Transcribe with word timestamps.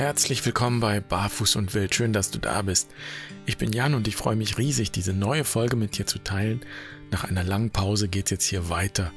Herzlich 0.00 0.46
willkommen 0.46 0.80
bei 0.80 0.98
Barfuß 0.98 1.56
und 1.56 1.74
Wild. 1.74 1.94
Schön, 1.94 2.14
dass 2.14 2.30
du 2.30 2.38
da 2.38 2.62
bist. 2.62 2.90
Ich 3.44 3.58
bin 3.58 3.70
Jan 3.70 3.92
und 3.92 4.08
ich 4.08 4.16
freue 4.16 4.34
mich 4.34 4.56
riesig, 4.56 4.90
diese 4.90 5.12
neue 5.12 5.44
Folge 5.44 5.76
mit 5.76 5.98
dir 5.98 6.06
zu 6.06 6.18
teilen. 6.18 6.62
Nach 7.10 7.24
einer 7.24 7.44
langen 7.44 7.68
Pause 7.68 8.08
geht 8.08 8.24
es 8.24 8.30
jetzt 8.30 8.46
hier 8.46 8.70
weiter 8.70 9.12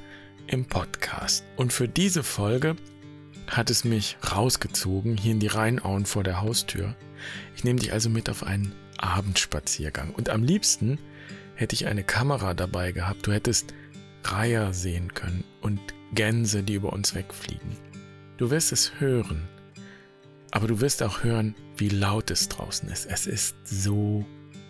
im 0.46 0.66
Podcast. 0.66 1.46
Und 1.56 1.72
für 1.72 1.88
diese 1.88 2.22
Folge 2.22 2.76
hat 3.48 3.70
es 3.70 3.86
mich 3.86 4.18
rausgezogen, 4.30 5.16
hier 5.16 5.32
in 5.32 5.40
die 5.40 5.48
Rheinauen 5.48 6.06
vor 6.06 6.26
der 6.26 6.42
Haustür. 6.42 6.98
Ich 7.56 7.64
nehme 7.64 7.80
dich 7.80 7.94
also 7.94 8.10
mit 8.10 8.30
auf 8.30 8.44
einen 8.44 8.74
Abendspaziergang. 8.98 10.12
Und 10.14 10.28
am 10.28 10.44
liebsten 10.44 11.00
hätte 11.56 11.76
ich 11.76 11.88
eine 11.88 12.04
Kamera 12.04 12.54
dabei 12.54 12.92
gehabt. 12.92 13.26
Du 13.26 13.32
hättest 13.32 13.74
Reiher 14.26 14.74
sehen 14.74 15.14
können 15.14 15.46
und 15.62 15.80
Gänse, 16.14 16.62
die 16.62 16.74
über 16.74 16.92
uns 16.92 17.16
wegfliegen. 17.16 17.78
Du 18.36 18.52
wirst 18.52 18.74
es 18.74 19.00
hören, 19.00 19.48
aber 20.54 20.68
du 20.68 20.82
wirst 20.82 21.02
auch 21.02 21.24
hören, 21.24 21.56
wie 21.78 21.90
laut 21.90 22.30
es 22.30 22.48
draußen 22.48 22.88
ist. 22.90 23.08
Es 23.08 23.26
ist 23.26 23.56
so 23.64 24.24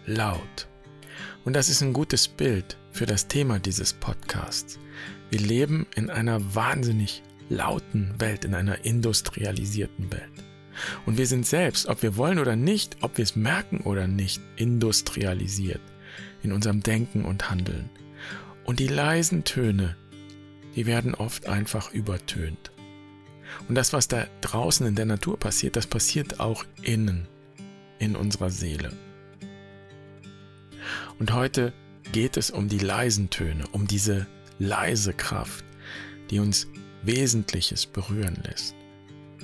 laut. 0.06 0.70
Und 1.44 1.58
das 1.58 1.68
ist 1.68 1.82
ein 1.82 1.92
gutes 1.92 2.30
Bild 2.30 2.78
für 2.94 3.06
das 3.06 3.28
Thema 3.28 3.60
dieses 3.60 3.92
Podcasts. 3.92 4.80
Wir 5.30 5.42
leben 5.42 5.86
in 5.94 6.10
einer 6.10 6.56
wahnsinnig 6.56 7.22
lauten 7.50 8.16
Welt, 8.18 8.46
in 8.46 8.56
einer 8.56 8.86
industrialisierten 8.86 10.10
Welt. 10.10 10.32
Und 11.06 11.18
wir 11.18 11.28
sind 11.28 11.46
selbst, 11.46 11.88
ob 11.88 12.02
wir 12.02 12.16
wollen 12.16 12.40
oder 12.40 12.56
nicht, 12.56 12.96
ob 13.02 13.18
wir 13.18 13.24
es 13.24 13.36
merken 13.36 13.82
oder 13.82 14.08
nicht, 14.08 14.42
industrialisiert 14.56 15.82
in 16.44 16.54
unserem 16.54 16.80
Denken 16.80 17.26
und 17.26 17.50
Handeln. 17.50 17.90
Und 18.64 18.80
die 18.80 18.88
leisen 18.88 19.44
Töne, 19.44 19.98
die 20.78 20.86
werden 20.86 21.14
oft 21.14 21.46
einfach 21.48 21.92
übertönt. 21.92 22.72
Und 23.68 23.76
das, 23.76 23.94
was 23.94 24.08
da 24.08 24.28
draußen 24.42 24.86
in 24.86 24.96
der 24.96 25.06
Natur 25.06 25.38
passiert, 25.40 25.76
das 25.76 25.88
passiert 25.88 26.40
auch 26.40 26.66
innen, 26.82 27.28
in 28.00 28.16
unserer 28.16 28.50
Seele. 28.50 28.92
Und 31.20 31.34
heute 31.34 31.74
geht 32.12 32.38
es 32.38 32.52
um 32.52 32.68
die 32.68 32.80
leisen 32.80 33.30
Töne, 33.30 33.66
um 33.72 33.88
diese 33.88 34.28
leise 34.60 35.14
Kraft, 35.14 35.64
die 36.30 36.40
uns 36.40 36.68
Wesentliches 37.04 37.86
berühren 37.86 38.38
lässt. 38.44 38.76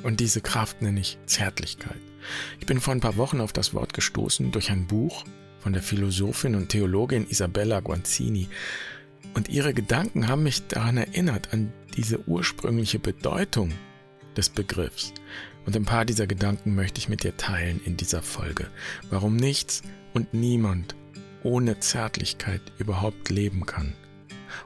Und 0.04 0.20
diese 0.20 0.42
Kraft 0.42 0.82
nenne 0.82 1.00
ich 1.00 1.18
Zärtlichkeit. 1.26 2.00
Ich 2.60 2.66
bin 2.66 2.80
vor 2.80 2.94
ein 2.94 3.02
paar 3.02 3.18
Wochen 3.18 3.42
auf 3.42 3.54
das 3.54 3.74
Wort 3.74 3.94
gestoßen 3.94 4.52
durch 4.52 4.72
ein 4.72 4.88
Buch 4.88 5.26
von 5.60 5.74
der 5.74 5.82
Philosophin 5.82 6.56
und 6.56 6.70
Theologin 6.70 7.28
Isabella 7.30 7.82
Guanzini. 7.82 8.48
Und 9.34 9.50
ihre 9.50 9.74
Gedanken 9.74 10.28
haben 10.28 10.44
mich 10.44 10.68
daran 10.68 10.98
erinnert, 10.98 11.54
an 11.54 11.74
diese 11.96 12.28
ursprüngliche 12.28 13.00
Bedeutung 13.00 13.74
des 14.36 14.50
Begriffs. 14.50 15.14
Und 15.66 15.76
ein 15.76 15.86
paar 15.86 16.06
dieser 16.06 16.28
Gedanken 16.28 16.76
möchte 16.76 17.00
ich 17.00 17.10
mit 17.10 17.24
dir 17.24 17.38
teilen 17.38 17.82
in 17.86 17.98
dieser 17.98 18.22
Folge. 18.22 18.68
Warum 19.10 19.36
nichts 19.36 19.82
und 20.14 20.34
niemand 20.34 20.96
ohne 21.44 21.80
Zärtlichkeit 21.80 22.62
überhaupt 22.78 23.30
leben 23.30 23.66
kann. 23.66 23.94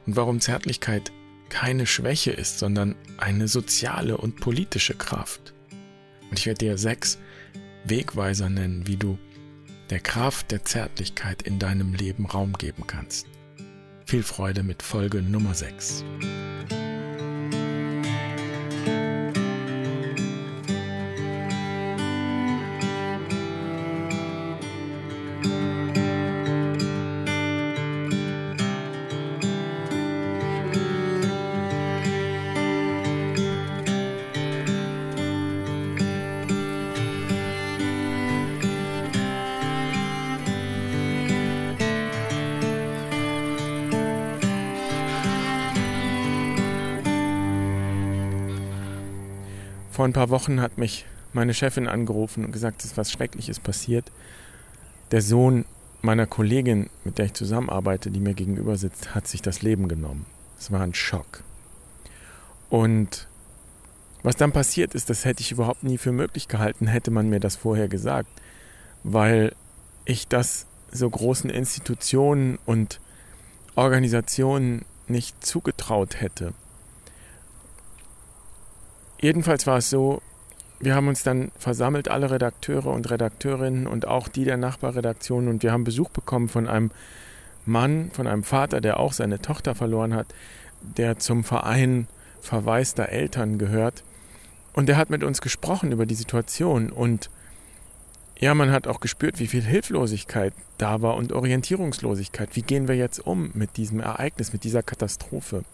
Und 0.06 0.16
warum 0.16 0.40
Zärtlichkeit 0.40 1.12
keine 1.48 1.86
Schwäche 1.86 2.32
ist, 2.32 2.58
sondern 2.58 2.96
eine 3.16 3.48
soziale 3.48 4.16
und 4.16 4.40
politische 4.40 4.94
Kraft. 4.94 5.54
Und 6.30 6.38
ich 6.38 6.46
werde 6.46 6.58
dir 6.58 6.78
sechs 6.78 7.18
Wegweiser 7.84 8.48
nennen, 8.48 8.86
wie 8.86 8.96
du 8.96 9.18
der 9.90 10.00
Kraft 10.00 10.50
der 10.50 10.64
Zärtlichkeit 10.64 11.42
in 11.42 11.58
deinem 11.58 11.94
Leben 11.94 12.26
Raum 12.26 12.54
geben 12.54 12.86
kannst. 12.86 13.26
Viel 14.06 14.22
Freude 14.22 14.62
mit 14.62 14.82
Folge 14.82 15.22
Nummer 15.22 15.54
6. 15.54 16.04
Vor 49.94 50.04
ein 50.04 50.12
paar 50.12 50.28
Wochen 50.30 50.60
hat 50.60 50.76
mich 50.76 51.06
meine 51.32 51.54
Chefin 51.54 51.86
angerufen 51.86 52.44
und 52.44 52.50
gesagt, 52.50 52.80
es 52.80 52.86
ist 52.86 52.96
was 52.96 53.12
Schreckliches 53.12 53.60
passiert. 53.60 54.10
Der 55.12 55.22
Sohn 55.22 55.66
meiner 56.02 56.26
Kollegin, 56.26 56.90
mit 57.04 57.18
der 57.18 57.26
ich 57.26 57.34
zusammenarbeite, 57.34 58.10
die 58.10 58.18
mir 58.18 58.34
gegenüber 58.34 58.76
sitzt, 58.76 59.14
hat 59.14 59.28
sich 59.28 59.40
das 59.40 59.62
Leben 59.62 59.86
genommen. 59.86 60.26
Es 60.58 60.72
war 60.72 60.80
ein 60.80 60.94
Schock. 60.94 61.44
Und 62.70 63.28
was 64.24 64.34
dann 64.34 64.50
passiert 64.50 64.96
ist, 64.96 65.10
das 65.10 65.24
hätte 65.24 65.42
ich 65.42 65.52
überhaupt 65.52 65.84
nie 65.84 65.96
für 65.96 66.10
möglich 66.10 66.48
gehalten, 66.48 66.88
hätte 66.88 67.12
man 67.12 67.28
mir 67.28 67.38
das 67.38 67.54
vorher 67.54 67.86
gesagt, 67.86 68.30
weil 69.04 69.54
ich 70.06 70.26
das 70.26 70.66
so 70.90 71.08
großen 71.08 71.50
Institutionen 71.50 72.58
und 72.66 72.98
Organisationen 73.76 74.86
nicht 75.06 75.46
zugetraut 75.46 76.20
hätte. 76.20 76.52
Jedenfalls 79.20 79.66
war 79.66 79.78
es 79.78 79.90
so, 79.90 80.20
wir 80.80 80.94
haben 80.94 81.08
uns 81.08 81.22
dann 81.22 81.50
versammelt, 81.58 82.08
alle 82.08 82.30
Redakteure 82.30 82.88
und 82.88 83.10
Redakteurinnen 83.10 83.86
und 83.86 84.06
auch 84.06 84.28
die 84.28 84.44
der 84.44 84.56
Nachbarredaktion 84.56 85.48
und 85.48 85.62
wir 85.62 85.72
haben 85.72 85.84
Besuch 85.84 86.10
bekommen 86.10 86.48
von 86.48 86.68
einem 86.68 86.90
Mann, 87.64 88.10
von 88.12 88.26
einem 88.26 88.42
Vater, 88.42 88.80
der 88.80 89.00
auch 89.00 89.12
seine 89.12 89.40
Tochter 89.40 89.74
verloren 89.74 90.14
hat, 90.14 90.26
der 90.82 91.18
zum 91.18 91.44
Verein 91.44 92.06
verwaister 92.40 93.08
Eltern 93.08 93.58
gehört. 93.58 94.04
Und 94.74 94.88
der 94.88 94.96
hat 94.96 95.08
mit 95.08 95.24
uns 95.24 95.40
gesprochen 95.40 95.92
über 95.92 96.04
die 96.04 96.16
Situation 96.16 96.90
und 96.90 97.30
ja, 98.38 98.52
man 98.52 98.72
hat 98.72 98.88
auch 98.88 99.00
gespürt, 99.00 99.38
wie 99.38 99.46
viel 99.46 99.62
Hilflosigkeit 99.62 100.52
da 100.76 101.00
war 101.00 101.14
und 101.14 101.32
Orientierungslosigkeit. 101.32 102.56
Wie 102.56 102.62
gehen 102.62 102.88
wir 102.88 102.96
jetzt 102.96 103.24
um 103.24 103.50
mit 103.54 103.76
diesem 103.76 104.00
Ereignis, 104.00 104.52
mit 104.52 104.64
dieser 104.64 104.82
Katastrophe? 104.82 105.64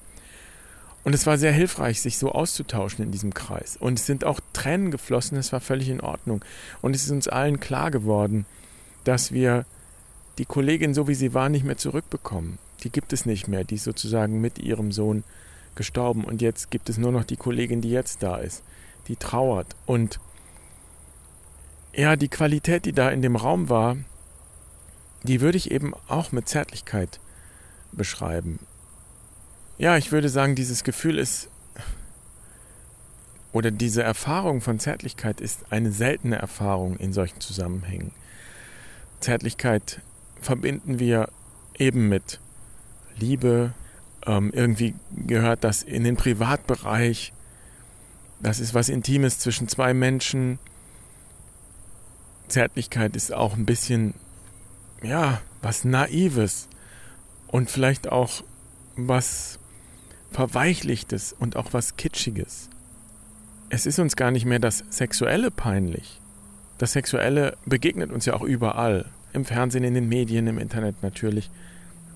Und 1.02 1.14
es 1.14 1.26
war 1.26 1.38
sehr 1.38 1.52
hilfreich, 1.52 2.00
sich 2.00 2.18
so 2.18 2.32
auszutauschen 2.32 3.04
in 3.04 3.10
diesem 3.10 3.32
Kreis. 3.32 3.76
Und 3.76 3.98
es 3.98 4.06
sind 4.06 4.24
auch 4.24 4.40
Tränen 4.52 4.90
geflossen, 4.90 5.38
es 5.38 5.52
war 5.52 5.60
völlig 5.60 5.88
in 5.88 6.00
Ordnung. 6.00 6.44
Und 6.82 6.94
es 6.94 7.04
ist 7.04 7.10
uns 7.10 7.28
allen 7.28 7.58
klar 7.58 7.90
geworden, 7.90 8.44
dass 9.04 9.32
wir 9.32 9.64
die 10.38 10.44
Kollegin, 10.44 10.94
so 10.94 11.08
wie 11.08 11.14
sie 11.14 11.32
war, 11.32 11.48
nicht 11.48 11.64
mehr 11.64 11.78
zurückbekommen. 11.78 12.58
Die 12.82 12.90
gibt 12.90 13.12
es 13.12 13.26
nicht 13.26 13.48
mehr, 13.48 13.64
die 13.64 13.76
ist 13.76 13.84
sozusagen 13.84 14.40
mit 14.40 14.58
ihrem 14.58 14.92
Sohn 14.92 15.24
gestorben. 15.74 16.24
Und 16.24 16.42
jetzt 16.42 16.70
gibt 16.70 16.90
es 16.90 16.98
nur 16.98 17.12
noch 17.12 17.24
die 17.24 17.36
Kollegin, 17.36 17.80
die 17.80 17.90
jetzt 17.90 18.22
da 18.22 18.36
ist, 18.36 18.62
die 19.08 19.16
trauert. 19.16 19.76
Und 19.86 20.20
ja, 21.94 22.16
die 22.16 22.28
Qualität, 22.28 22.84
die 22.84 22.92
da 22.92 23.10
in 23.10 23.22
dem 23.22 23.36
Raum 23.36 23.68
war, 23.68 23.96
die 25.22 25.40
würde 25.40 25.58
ich 25.58 25.70
eben 25.70 25.92
auch 26.08 26.32
mit 26.32 26.48
Zärtlichkeit 26.48 27.20
beschreiben. 27.92 28.58
Ja, 29.80 29.96
ich 29.96 30.12
würde 30.12 30.28
sagen, 30.28 30.56
dieses 30.56 30.84
Gefühl 30.84 31.18
ist 31.18 31.48
oder 33.50 33.70
diese 33.70 34.02
Erfahrung 34.02 34.60
von 34.60 34.78
Zärtlichkeit 34.78 35.40
ist 35.40 35.72
eine 35.72 35.90
seltene 35.90 36.36
Erfahrung 36.36 36.98
in 36.98 37.14
solchen 37.14 37.40
Zusammenhängen. 37.40 38.12
Zärtlichkeit 39.20 40.02
verbinden 40.38 40.98
wir 40.98 41.30
eben 41.78 42.10
mit 42.10 42.40
Liebe. 43.16 43.72
Ähm, 44.26 44.50
irgendwie 44.52 44.96
gehört 45.26 45.64
das 45.64 45.82
in 45.82 46.04
den 46.04 46.18
Privatbereich. 46.18 47.32
Das 48.38 48.60
ist 48.60 48.74
was 48.74 48.90
Intimes 48.90 49.38
zwischen 49.38 49.66
zwei 49.66 49.94
Menschen. 49.94 50.58
Zärtlichkeit 52.48 53.16
ist 53.16 53.32
auch 53.32 53.56
ein 53.56 53.64
bisschen, 53.64 54.12
ja, 55.02 55.40
was 55.62 55.86
Naives 55.86 56.68
und 57.46 57.70
vielleicht 57.70 58.12
auch 58.12 58.44
was 58.96 59.59
Verweichlichtes 60.30 61.34
und 61.38 61.56
auch 61.56 61.72
was 61.72 61.96
Kitschiges. 61.96 62.68
Es 63.68 63.86
ist 63.86 63.98
uns 63.98 64.16
gar 64.16 64.30
nicht 64.30 64.46
mehr 64.46 64.58
das 64.58 64.84
Sexuelle 64.90 65.50
peinlich. 65.50 66.20
Das 66.78 66.92
Sexuelle 66.92 67.56
begegnet 67.66 68.10
uns 68.10 68.26
ja 68.26 68.34
auch 68.34 68.42
überall. 68.42 69.06
Im 69.32 69.44
Fernsehen, 69.44 69.84
in 69.84 69.94
den 69.94 70.08
Medien, 70.08 70.46
im 70.46 70.58
Internet 70.58 71.02
natürlich. 71.02 71.50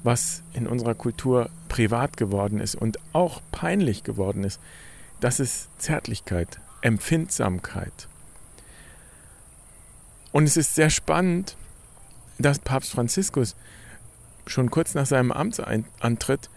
Was 0.02 0.42
in 0.52 0.66
unserer 0.66 0.94
Kultur 0.94 1.48
privat 1.68 2.16
geworden 2.16 2.60
ist 2.60 2.74
und 2.74 2.98
auch 3.12 3.40
peinlich 3.52 4.04
geworden 4.04 4.44
ist, 4.44 4.60
das 5.20 5.40
ist 5.40 5.68
Zärtlichkeit, 5.80 6.60
Empfindsamkeit. 6.82 8.08
Und 10.32 10.44
es 10.44 10.56
ist 10.56 10.74
sehr 10.74 10.90
spannend, 10.90 11.56
dass 12.38 12.58
Papst 12.58 12.90
Franziskus 12.90 13.54
schon 14.46 14.70
kurz 14.70 14.94
nach 14.94 15.06
seinem 15.06 15.32
Amtsantritt 15.32 16.50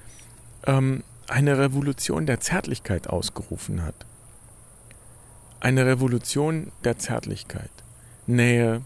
ähm, 0.66 1.04
eine 1.28 1.58
Revolution 1.58 2.26
der 2.26 2.40
Zärtlichkeit 2.40 3.08
ausgerufen 3.08 3.84
hat. 3.84 4.06
eine 5.60 5.86
Revolution 5.86 6.72
der 6.84 6.98
Zärtlichkeit, 6.98 7.72
Nähe, 8.28 8.82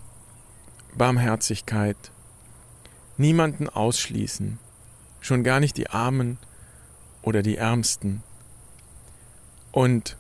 Barmherzigkeit, 0.96 1.98
niemanden 3.18 3.70
ausschließen, 3.70 4.60
schon 5.20 5.44
gar 5.44 5.60
nicht 5.60 5.78
die 5.78 5.90
Armen 5.90 6.38
oder 7.22 7.42
die 7.44 7.58
Ärmsten. 7.58 8.24
Und 9.72 10.18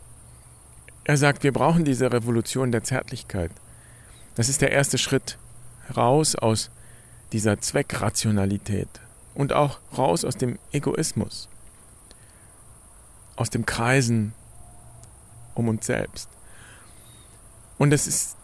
er 1.04 1.18
sagt, 1.18 1.44
wir 1.44 1.52
brauchen 1.54 1.86
diese 1.86 2.12
Revolution 2.12 2.72
der 2.72 2.84
Zärtlichkeit. 2.84 3.52
Das 4.36 4.50
ist 4.50 4.62
der 4.62 4.72
erste 4.72 4.98
Schritt 4.98 5.38
raus 5.96 6.36
aus 6.36 6.70
dieser 7.32 7.60
Zweckrationalität 7.60 8.90
und 9.34 9.54
auch 9.54 9.80
raus 9.98 10.26
aus 10.26 10.36
dem 10.36 10.60
Egoismus, 10.72 11.50
aus 13.42 13.50
dem 13.50 13.66
Kreisen 13.66 14.34
um 15.56 15.68
uns 15.68 15.86
selbst. 15.86 16.30
Und 17.78 17.92
es 17.92 18.08
ist 18.08 18.38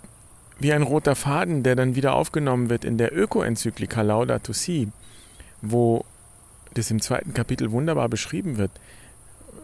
wie 0.60 0.74
ein 0.74 0.82
roter 0.82 1.16
Faden, 1.16 1.62
der 1.64 1.76
dann 1.76 1.96
wieder 1.96 2.14
aufgenommen 2.16 2.70
wird 2.70 2.84
in 2.84 2.98
der 2.98 3.16
Öko-Enzyklika 3.16 4.02
Laudato 4.02 4.54
Si, 4.54 4.92
wo 5.62 6.04
das 6.74 6.90
im 6.92 7.02
zweiten 7.02 7.34
Kapitel 7.34 7.72
wunderbar 7.72 8.10
beschrieben 8.10 8.58
wird. 8.58 8.72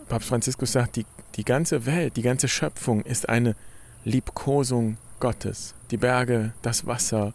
Papst 0.08 0.30
Franziskus 0.30 0.72
sagt, 0.72 0.96
die, 0.96 1.06
die 1.36 1.44
ganze 1.44 1.86
Welt, 1.88 2.16
die 2.16 2.22
ganze 2.22 2.48
Schöpfung 2.48 3.02
ist 3.02 3.28
eine 3.28 3.56
Liebkosung 4.04 4.98
Gottes. 5.20 5.74
Die 5.90 5.98
Berge, 5.98 6.54
das 6.62 6.86
Wasser, 6.86 7.34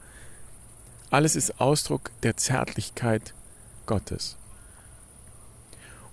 alles 1.10 1.34
ist 1.34 1.60
Ausdruck 1.60 2.10
der 2.22 2.36
Zärtlichkeit 2.36 3.34
Gottes. 3.86 4.36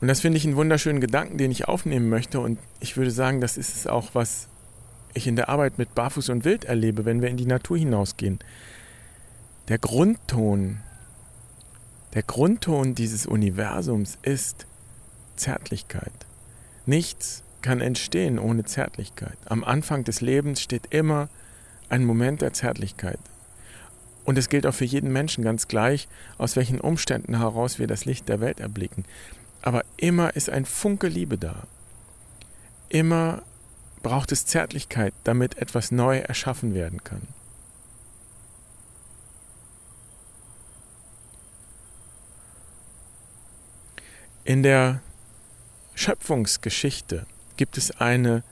Und 0.06 0.10
das 0.10 0.22
finde 0.22 0.38
ich 0.38 0.46
einen 0.46 0.56
wunderschönen 0.56 1.02
Gedanken, 1.02 1.40
den 1.40 1.50
ich 1.50 1.68
aufnehmen 1.68 2.10
möchte. 2.10 2.40
Und 2.40 2.60
ich 2.80 2.96
würde 2.96 3.10
sagen, 3.10 3.42
das 3.42 3.58
ist 3.58 3.76
es 3.76 3.88
auch, 3.88 4.14
was 4.14 4.50
ich 5.16 5.26
in 5.26 5.36
der 5.36 5.50
Arbeit 5.50 5.80
mit 5.80 5.96
Barfuß 5.96 6.30
und 6.30 6.46
Wild 6.46 6.64
erlebe, 6.64 7.06
wenn 7.06 7.24
wir 7.24 7.30
in 7.30 7.38
die 7.38 7.48
Natur 7.48 7.76
hinausgehen. 7.76 8.38
Der 9.68 9.80
Grundton, 9.80 10.82
der 12.14 12.22
Grundton 12.22 12.94
dieses 12.94 13.26
Universums 13.26 14.20
ist 14.22 14.68
Zärtlichkeit. 15.38 16.14
Nichts 16.86 17.42
kann 17.64 17.82
entstehen 17.82 18.38
ohne 18.38 18.64
Zärtlichkeit. 18.64 19.40
Am 19.46 19.64
Anfang 19.64 20.04
des 20.04 20.22
Lebens 20.22 20.62
steht 20.62 20.94
immer 20.94 21.30
ein 21.90 22.06
Moment 22.06 22.44
der 22.44 22.54
Zärtlichkeit. 22.54 23.18
Und 24.24 24.38
es 24.38 24.50
gilt 24.50 24.68
auch 24.68 24.76
für 24.76 24.86
jeden 24.86 25.12
Menschen 25.12 25.44
ganz 25.44 25.68
gleich, 25.68 26.08
aus 26.38 26.56
welchen 26.56 26.80
Umständen 26.80 27.40
heraus 27.40 27.80
wir 27.80 27.88
das 27.88 28.06
Licht 28.06 28.30
der 28.30 28.40
Welt 28.40 28.60
erblicken. 28.60 29.04
Aber 29.66 29.84
immer 29.98 30.36
ist 30.36 30.50
ein 30.50 30.64
Funke 30.64 31.08
Liebe 31.08 31.40
da. 31.40 31.64
Immer 32.88 33.42
braucht 34.04 34.32
es 34.32 34.46
Zärtlichkeit, 34.46 35.12
damit 35.24 35.58
etwas 35.58 35.92
neu 35.92 36.20
erschaffen 36.20 36.76
werden 36.76 37.04
kann. 37.04 37.28
In 44.44 44.62
der 44.62 45.02
Schöpfungsgeschichte 45.96 47.26
gibt 47.58 47.80
es 47.80 47.90
eine, 48.00 48.44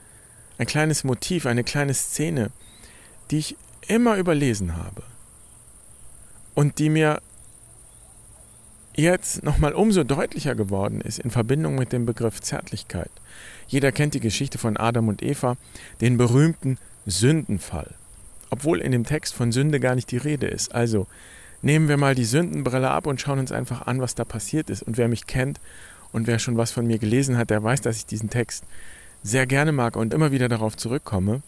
ein 0.58 0.66
kleines 0.66 1.04
Motiv, 1.04 1.46
eine 1.46 1.62
kleine 1.62 1.94
Szene, 1.94 2.50
die 3.30 3.38
ich 3.38 3.56
immer 3.86 4.16
überlesen 4.16 4.76
habe 4.76 5.04
und 6.54 6.80
die 6.80 6.88
mir 6.90 7.22
jetzt 8.96 9.42
nochmal 9.42 9.72
umso 9.72 10.04
deutlicher 10.04 10.54
geworden 10.54 11.00
ist 11.00 11.18
in 11.18 11.30
Verbindung 11.30 11.74
mit 11.76 11.92
dem 11.92 12.06
Begriff 12.06 12.40
Zärtlichkeit. 12.40 13.10
Jeder 13.66 13.92
kennt 13.92 14.14
die 14.14 14.20
Geschichte 14.20 14.58
von 14.58 14.76
Adam 14.76 15.08
und 15.08 15.22
Eva, 15.22 15.56
den 16.00 16.16
berühmten 16.16 16.78
Sündenfall. 17.06 17.94
Obwohl 18.50 18.80
in 18.80 18.92
dem 18.92 19.04
Text 19.04 19.34
von 19.34 19.52
Sünde 19.52 19.80
gar 19.80 19.94
nicht 19.94 20.10
die 20.10 20.16
Rede 20.16 20.46
ist. 20.46 20.74
Also 20.74 21.06
nehmen 21.62 21.88
wir 21.88 21.96
mal 21.96 22.14
die 22.14 22.24
Sündenbrille 22.24 22.90
ab 22.90 23.06
und 23.06 23.20
schauen 23.20 23.38
uns 23.38 23.52
einfach 23.52 23.86
an, 23.86 24.00
was 24.00 24.14
da 24.14 24.24
passiert 24.24 24.70
ist. 24.70 24.82
Und 24.82 24.96
wer 24.96 25.08
mich 25.08 25.26
kennt 25.26 25.60
und 26.12 26.26
wer 26.26 26.38
schon 26.38 26.56
was 26.56 26.70
von 26.70 26.86
mir 26.86 26.98
gelesen 26.98 27.36
hat, 27.36 27.50
der 27.50 27.62
weiß, 27.62 27.80
dass 27.80 27.96
ich 27.96 28.06
diesen 28.06 28.30
Text 28.30 28.64
sehr 29.22 29.46
gerne 29.46 29.72
mag 29.72 29.96
und 29.96 30.14
immer 30.14 30.30
wieder 30.30 30.48
darauf 30.48 30.76
zurückkomme. 30.76 31.42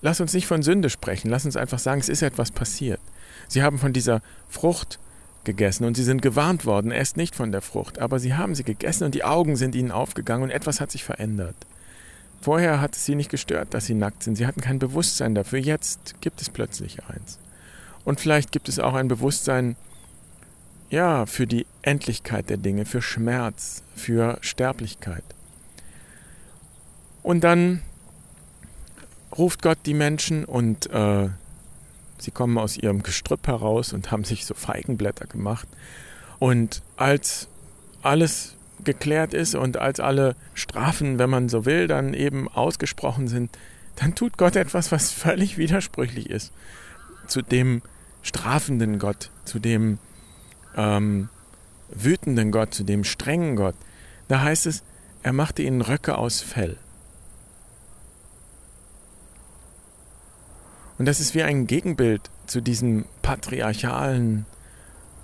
Lass 0.00 0.20
uns 0.20 0.32
nicht 0.32 0.48
von 0.48 0.62
Sünde 0.62 0.90
sprechen, 0.90 1.30
lass 1.30 1.44
uns 1.44 1.56
einfach 1.56 1.78
sagen, 1.78 2.00
es 2.00 2.08
ist 2.08 2.22
etwas 2.22 2.50
passiert. 2.50 2.98
Sie 3.46 3.62
haben 3.62 3.78
von 3.78 3.92
dieser 3.92 4.22
Frucht 4.48 4.98
gegessen 5.44 5.84
und 5.84 5.96
sie 5.96 6.04
sind 6.04 6.22
gewarnt 6.22 6.64
worden, 6.66 6.92
esst 6.92 7.16
nicht 7.16 7.34
von 7.34 7.52
der 7.52 7.62
Frucht, 7.62 7.98
aber 7.98 8.18
sie 8.18 8.34
haben 8.34 8.54
sie 8.54 8.64
gegessen 8.64 9.04
und 9.04 9.14
die 9.14 9.24
Augen 9.24 9.56
sind 9.56 9.74
ihnen 9.74 9.90
aufgegangen 9.90 10.44
und 10.44 10.50
etwas 10.50 10.80
hat 10.80 10.90
sich 10.90 11.04
verändert. 11.04 11.56
Vorher 12.40 12.80
hat 12.80 12.96
es 12.96 13.04
sie 13.04 13.14
nicht 13.14 13.30
gestört, 13.30 13.74
dass 13.74 13.86
sie 13.86 13.94
nackt 13.94 14.22
sind, 14.22 14.36
sie 14.36 14.46
hatten 14.46 14.60
kein 14.60 14.78
Bewusstsein 14.78 15.34
dafür, 15.34 15.58
jetzt 15.58 16.20
gibt 16.20 16.40
es 16.40 16.50
plötzlich 16.50 16.98
eins. 17.04 17.38
Und 18.04 18.20
vielleicht 18.20 18.50
gibt 18.52 18.68
es 18.68 18.78
auch 18.78 18.94
ein 18.94 19.08
Bewusstsein, 19.08 19.76
ja, 20.90 21.24
für 21.26 21.46
die 21.46 21.66
Endlichkeit 21.82 22.50
der 22.50 22.56
Dinge, 22.56 22.84
für 22.84 23.00
Schmerz, 23.00 23.82
für 23.94 24.38
Sterblichkeit. 24.40 25.24
Und 27.22 27.44
dann 27.44 27.82
ruft 29.36 29.62
Gott 29.62 29.78
die 29.86 29.94
Menschen 29.94 30.44
und 30.44 30.90
äh, 30.90 31.28
Sie 32.22 32.30
kommen 32.30 32.58
aus 32.58 32.76
ihrem 32.76 33.02
Gestrüpp 33.02 33.46
heraus 33.46 33.92
und 33.92 34.10
haben 34.10 34.24
sich 34.24 34.46
so 34.46 34.54
Feigenblätter 34.54 35.26
gemacht. 35.26 35.68
Und 36.38 36.82
als 36.96 37.48
alles 38.02 38.56
geklärt 38.84 39.34
ist 39.34 39.54
und 39.54 39.76
als 39.76 40.00
alle 40.00 40.34
Strafen, 40.54 41.18
wenn 41.18 41.30
man 41.30 41.48
so 41.48 41.64
will, 41.66 41.86
dann 41.86 42.14
eben 42.14 42.48
ausgesprochen 42.48 43.28
sind, 43.28 43.56
dann 43.96 44.14
tut 44.14 44.38
Gott 44.38 44.56
etwas, 44.56 44.90
was 44.90 45.12
völlig 45.12 45.58
widersprüchlich 45.58 46.30
ist 46.30 46.52
zu 47.26 47.42
dem 47.42 47.82
strafenden 48.22 48.98
Gott, 48.98 49.30
zu 49.44 49.58
dem 49.58 49.98
ähm, 50.76 51.28
wütenden 51.90 52.50
Gott, 52.52 52.74
zu 52.74 52.84
dem 52.84 53.04
strengen 53.04 53.56
Gott. 53.56 53.74
Da 54.28 54.42
heißt 54.42 54.66
es, 54.66 54.82
er 55.22 55.32
machte 55.32 55.62
ihnen 55.62 55.80
Röcke 55.80 56.18
aus 56.18 56.40
Fell. 56.40 56.76
Und 60.98 61.06
das 61.06 61.20
ist 61.20 61.34
wie 61.34 61.42
ein 61.42 61.66
Gegenbild 61.66 62.30
zu 62.46 62.60
diesem 62.60 63.06
patriarchalen 63.22 64.46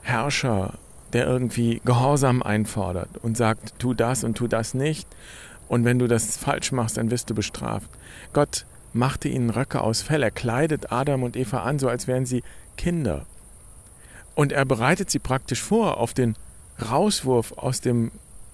Herrscher, 0.03 0.75
der 1.13 1.27
irgendwie 1.27 1.81
Gehorsam 1.85 2.43
einfordert 2.43 3.11
und 3.23 3.37
sagt, 3.37 3.79
tu 3.79 3.95
das 3.95 4.25
und 4.25 4.37
tu 4.37 4.47
das 4.47 4.75
nicht. 4.75 5.09
Und 5.69 5.85
wenn 5.85 5.99
du 5.99 6.07
das 6.07 6.37
falsch 6.37 6.73
machst, 6.73 6.97
dann 6.97 7.11
wirst 7.11 7.31
du 7.31 7.35
bestraft. 7.35 7.91
Gott 8.33 8.65
machte 8.93 9.29
ihnen 9.29 9.51
Röcke 9.51 9.81
aus 9.83 10.03
Fell. 10.03 10.23
Er 10.23 10.31
kleidet 10.31 10.91
Adam 10.93 11.23
und 11.23 11.37
Eva 11.37 11.63
an, 11.63 11.79
so 11.79 11.89
als 11.89 12.07
wären 12.07 12.27
sie 12.27 12.43
Kinder. 12.77 13.27
Und 14.35 14.53
er 14.53 14.65
bereitet 14.65 15.11
sie 15.11 15.19
praktisch 15.19 15.63
vor 15.63 15.99
auf 15.99 16.15
den 16.15 16.37
Rauswurf 16.91 17.53
aus 17.53 17.81
dem 17.81 18.13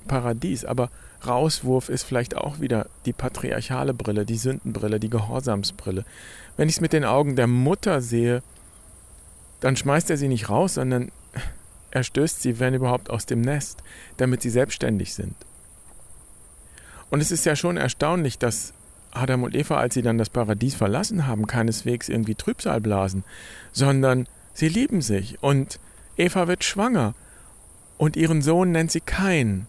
Paradies. 0.09 0.65
Aber 0.65 0.91
Rauswurf 1.27 1.89
ist 1.89 2.05
vielleicht 2.05 2.37
auch 2.37 2.61
wieder 2.61 2.87
die 3.07 3.13
patriarchale 3.13 3.95
Brille, 3.95 4.25
die 4.25 4.37
Sündenbrille, 4.37 5.01
die 5.01 5.11
Gehorsamsbrille. 5.11 6.05
Wenn 6.57 6.69
ich 6.69 6.77
es 6.77 6.81
mit 6.81 6.93
den 6.93 7.05
Augen 7.05 7.37
der 7.37 7.47
Mutter 7.47 8.01
sehe, 8.01 8.43
dann 9.61 9.77
schmeißt 9.77 10.11
er 10.11 10.17
sie 10.17 10.29
nicht 10.29 10.49
raus, 10.49 10.75
sondern 10.75 11.11
er 11.91 12.03
stößt 12.03 12.43
sie, 12.43 12.59
wenn 12.59 12.75
überhaupt, 12.75 13.09
aus 13.11 13.27
dem 13.27 13.41
Nest, 13.41 13.83
damit 14.17 14.43
sie 14.43 14.51
selbstständig 14.51 15.15
sind. 15.15 15.35
Und 17.11 17.21
es 17.21 17.31
ist 17.31 17.47
ja 17.47 17.55
schon 17.55 17.77
erstaunlich, 17.77 18.39
dass 18.39 18.75
Adam 19.13 19.45
und 19.45 19.55
Eva, 19.55 19.77
als 19.77 19.95
sie 19.95 20.03
dann 20.03 20.19
das 20.19 20.31
Paradies 20.31 20.75
verlassen 20.75 21.27
haben, 21.27 21.47
keineswegs 21.47 22.09
irgendwie 22.09 22.35
Trübsal 22.35 22.81
blasen, 22.81 23.25
sondern 23.73 24.27
sie 24.53 24.69
lieben 24.69 25.01
sich 25.01 25.41
und 25.41 25.79
Eva 26.17 26.49
wird 26.49 26.65
schwanger 26.65 27.15
und 27.97 28.17
ihren 28.17 28.43
Sohn 28.43 28.73
nennt 28.73 28.91
sie 28.91 29.01
Kain 29.01 29.69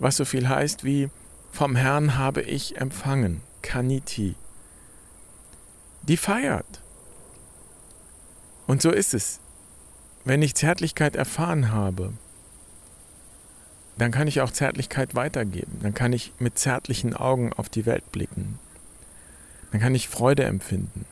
was 0.00 0.16
so 0.16 0.24
viel 0.24 0.48
heißt 0.48 0.82
wie 0.82 1.10
vom 1.52 1.76
Herrn 1.76 2.16
habe 2.16 2.42
ich 2.42 2.78
empfangen, 2.78 3.42
Kaniti. 3.62 4.34
Die 6.02 6.16
feiert. 6.16 6.80
Und 8.66 8.82
so 8.82 8.90
ist 8.90 9.14
es. 9.14 9.40
Wenn 10.24 10.42
ich 10.42 10.54
Zärtlichkeit 10.54 11.16
erfahren 11.16 11.72
habe, 11.72 12.12
dann 13.98 14.10
kann 14.12 14.28
ich 14.28 14.40
auch 14.40 14.50
Zärtlichkeit 14.50 15.14
weitergeben. 15.14 15.80
Dann 15.82 15.92
kann 15.92 16.12
ich 16.12 16.32
mit 16.38 16.58
zärtlichen 16.58 17.14
Augen 17.14 17.52
auf 17.52 17.68
die 17.68 17.84
Welt 17.84 18.10
blicken. 18.12 18.58
Dann 19.72 19.80
kann 19.80 19.94
ich 19.94 20.08
Freude 20.08 20.44
empfinden. 20.44 21.04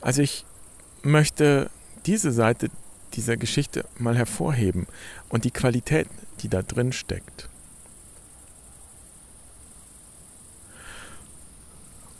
Also 0.00 0.20
ich 0.22 0.44
möchte 1.02 1.70
diese 2.04 2.32
Seite 2.32 2.68
dieser 3.14 3.36
Geschichte 3.36 3.84
mal 3.98 4.16
hervorheben 4.16 4.86
und 5.28 5.44
die 5.44 5.50
Qualität, 5.50 6.08
die 6.40 6.48
da 6.48 6.62
drin 6.62 6.92
steckt. 6.92 7.48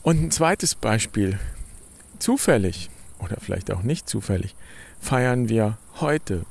Und 0.03 0.23
ein 0.23 0.31
zweites 0.31 0.75
Beispiel. 0.75 1.39
Zufällig 2.19 2.91
oder 3.19 3.37
vielleicht 3.41 3.73
auch 3.73 3.83
nicht 3.83 4.09
zufällig 4.09 4.55
feiern 5.01 5.49
wir 5.49 5.79
heute, 6.01 6.47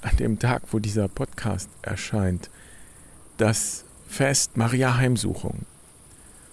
an 0.00 0.16
dem 0.16 0.38
Tag, 0.38 0.62
wo 0.70 0.78
dieser 0.78 1.08
Podcast 1.08 1.68
erscheint, 1.82 2.50
das 3.36 3.84
Fest 4.08 4.56
Maria 4.56 4.96
Heimsuchung. 4.96 5.66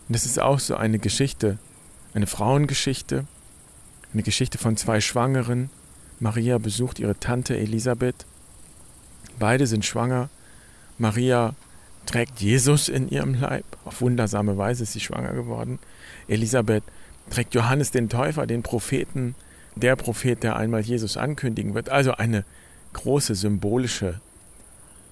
Und 0.07 0.15
das 0.15 0.25
ist 0.25 0.39
auch 0.39 0.59
so 0.59 0.75
eine 0.75 0.99
Geschichte, 0.99 1.57
eine 2.13 2.27
Frauengeschichte, 2.27 3.25
eine 4.13 4.23
Geschichte 4.23 4.57
von 4.57 4.77
zwei 4.77 4.99
Schwangeren. 4.99 5.69
Maria 6.19 6.57
besucht 6.57 6.99
ihre 6.99 7.19
Tante 7.19 7.57
Elisabeth. 7.57 8.25
Beide 9.37 9.67
sind 9.67 9.85
schwanger. 9.85 10.29
Maria 10.97 11.55
trägt 12.05 12.39
Jesus 12.39 12.87
in 12.87 13.09
ihrem 13.09 13.33
Leib. 13.33 13.65
Auf 13.83 14.01
wundersame 14.01 14.57
Weise 14.57 14.83
ist 14.83 14.93
sie 14.93 14.99
schwanger 14.99 15.33
geworden. 15.33 15.79
Elisabeth 16.27 16.83
trägt 17.29 17.53
Johannes 17.53 17.91
den 17.91 18.09
Täufer, 18.09 18.47
den 18.47 18.63
Propheten, 18.63 19.35
der 19.75 19.95
Prophet, 19.95 20.41
der 20.43 20.55
einmal 20.55 20.81
Jesus 20.81 21.17
ankündigen 21.17 21.73
wird. 21.73 21.89
Also 21.89 22.13
eine 22.13 22.45
große 22.93 23.35
symbolische 23.35 24.21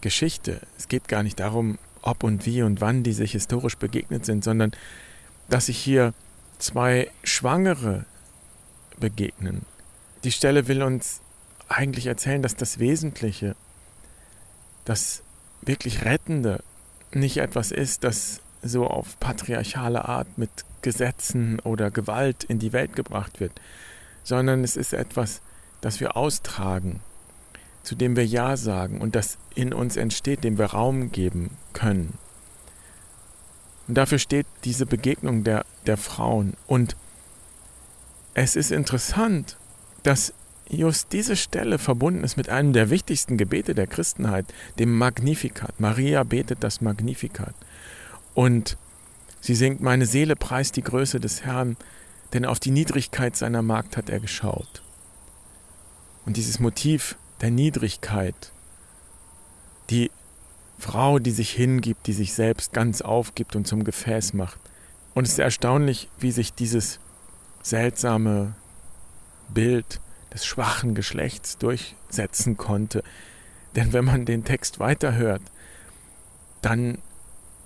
Geschichte. 0.02 0.62
Es 0.78 0.88
geht 0.88 1.08
gar 1.08 1.24
nicht 1.24 1.40
darum, 1.40 1.78
ob 2.02 2.24
und 2.24 2.46
wie 2.46 2.62
und 2.64 2.82
wann 2.82 3.04
die 3.04 3.14
sich 3.14 3.34
historisch 3.34 3.78
begegnet 3.78 4.26
sind, 4.26 4.44
sondern 4.44 4.72
dass 5.50 5.66
sich 5.66 5.78
hier 5.78 6.14
zwei 6.60 7.10
Schwangere 7.24 8.06
begegnen. 9.00 9.66
Die 10.24 10.32
Stelle 10.32 10.68
will 10.68 10.84
uns 10.84 11.22
eigentlich 11.68 12.08
erzählen, 12.08 12.42
dass 12.42 12.56
das 12.56 12.80
Wesentliche, 12.80 13.56
das 14.86 15.24
wirklich 15.62 16.06
Rettende 16.06 16.64
nicht 17.12 17.38
etwas 17.38 17.72
ist, 17.72 18.04
das 18.04 18.42
so 18.62 18.88
auf 18.88 19.20
patriarchale 19.20 20.06
Art 20.06 20.38
mit 20.38 20.50
Gesetzen 20.82 21.60
oder 21.60 21.92
Gewalt 21.92 22.44
in 22.44 22.60
die 22.60 22.74
Welt 22.74 22.96
gebracht 22.96 23.40
wird, 23.40 23.52
sondern 24.24 24.64
es 24.64 24.76
ist 24.76 24.94
etwas, 24.94 25.42
das 25.82 26.00
wir 26.00 26.16
austragen, 26.16 27.02
zu 27.84 27.96
dem 27.96 28.16
wir 28.16 28.26
Ja 28.26 28.56
sagen 28.56 29.02
und 29.02 29.16
das 29.16 29.38
in 29.56 29.74
uns 29.74 29.98
entsteht, 29.98 30.44
dem 30.44 30.58
wir 30.58 30.68
Raum 30.68 31.12
geben 31.12 31.58
können. 31.74 32.18
Und 33.88 33.96
dafür 33.96 34.20
steht 34.20 34.48
diese 34.64 34.86
Begegnung 34.86 35.44
der, 35.44 35.66
der 35.86 35.98
Frauen. 35.98 36.54
Und 36.68 36.96
es 38.34 38.56
ist 38.56 38.72
interessant, 38.72 39.58
dass 40.04 40.34
just 40.70 41.12
diese 41.12 41.36
Stelle 41.36 41.78
verbunden 41.78 42.24
ist 42.24 42.38
mit 42.38 42.50
einem 42.50 42.74
der 42.74 42.90
wichtigsten 42.90 43.38
Gebete 43.38 43.76
der 43.76 43.88
Christenheit, 43.88 44.46
dem 44.80 44.98
Magnificat. 44.98 45.80
Maria 45.80 46.24
betet 46.24 46.64
das 46.64 46.82
Magnificat. 46.82 47.56
Und 48.34 48.78
sie 49.42 49.56
singt, 49.56 49.82
meine 49.82 50.06
Seele 50.06 50.36
preist 50.36 50.76
die 50.76 50.84
Größe 50.84 51.20
des 51.20 51.44
Herrn, 51.44 51.78
denn 52.34 52.46
auf 52.46 52.60
die 52.60 52.72
Niedrigkeit 52.72 53.36
seiner 53.36 53.62
Magd 53.62 53.98
hat 53.98 54.10
er 54.10 54.20
geschaut. 54.20 54.82
Und 56.26 56.38
dieses 56.38 56.60
Motiv 56.60 57.18
der 57.42 57.52
Niedrigkeit, 57.52 58.52
die 59.90 60.10
Frau, 60.80 61.20
die 61.20 61.32
sich 61.32 61.52
hingibt, 61.52 62.08
die 62.08 62.14
sich 62.14 62.34
selbst 62.34 62.74
ganz 62.74 63.02
aufgibt 63.02 63.56
und 63.56 63.68
zum 63.68 63.84
Gefäß 63.84 64.34
macht. 64.34 64.60
Und 65.14 65.26
es 65.26 65.34
ist 65.34 65.40
erstaunlich, 65.40 66.10
wie 66.20 66.32
sich 66.32 66.54
dieses 66.54 67.00
seltsame 67.62 68.56
Bild 69.54 70.00
des 70.34 70.46
schwachen 70.46 70.96
Geschlechts 70.96 71.58
durchsetzen 71.58 72.58
konnte. 72.58 73.04
Denn 73.76 73.94
wenn 73.94 74.06
man 74.06 74.26
den 74.26 74.44
Text 74.44 74.80
weiterhört, 74.80 75.42
dann 76.62 76.98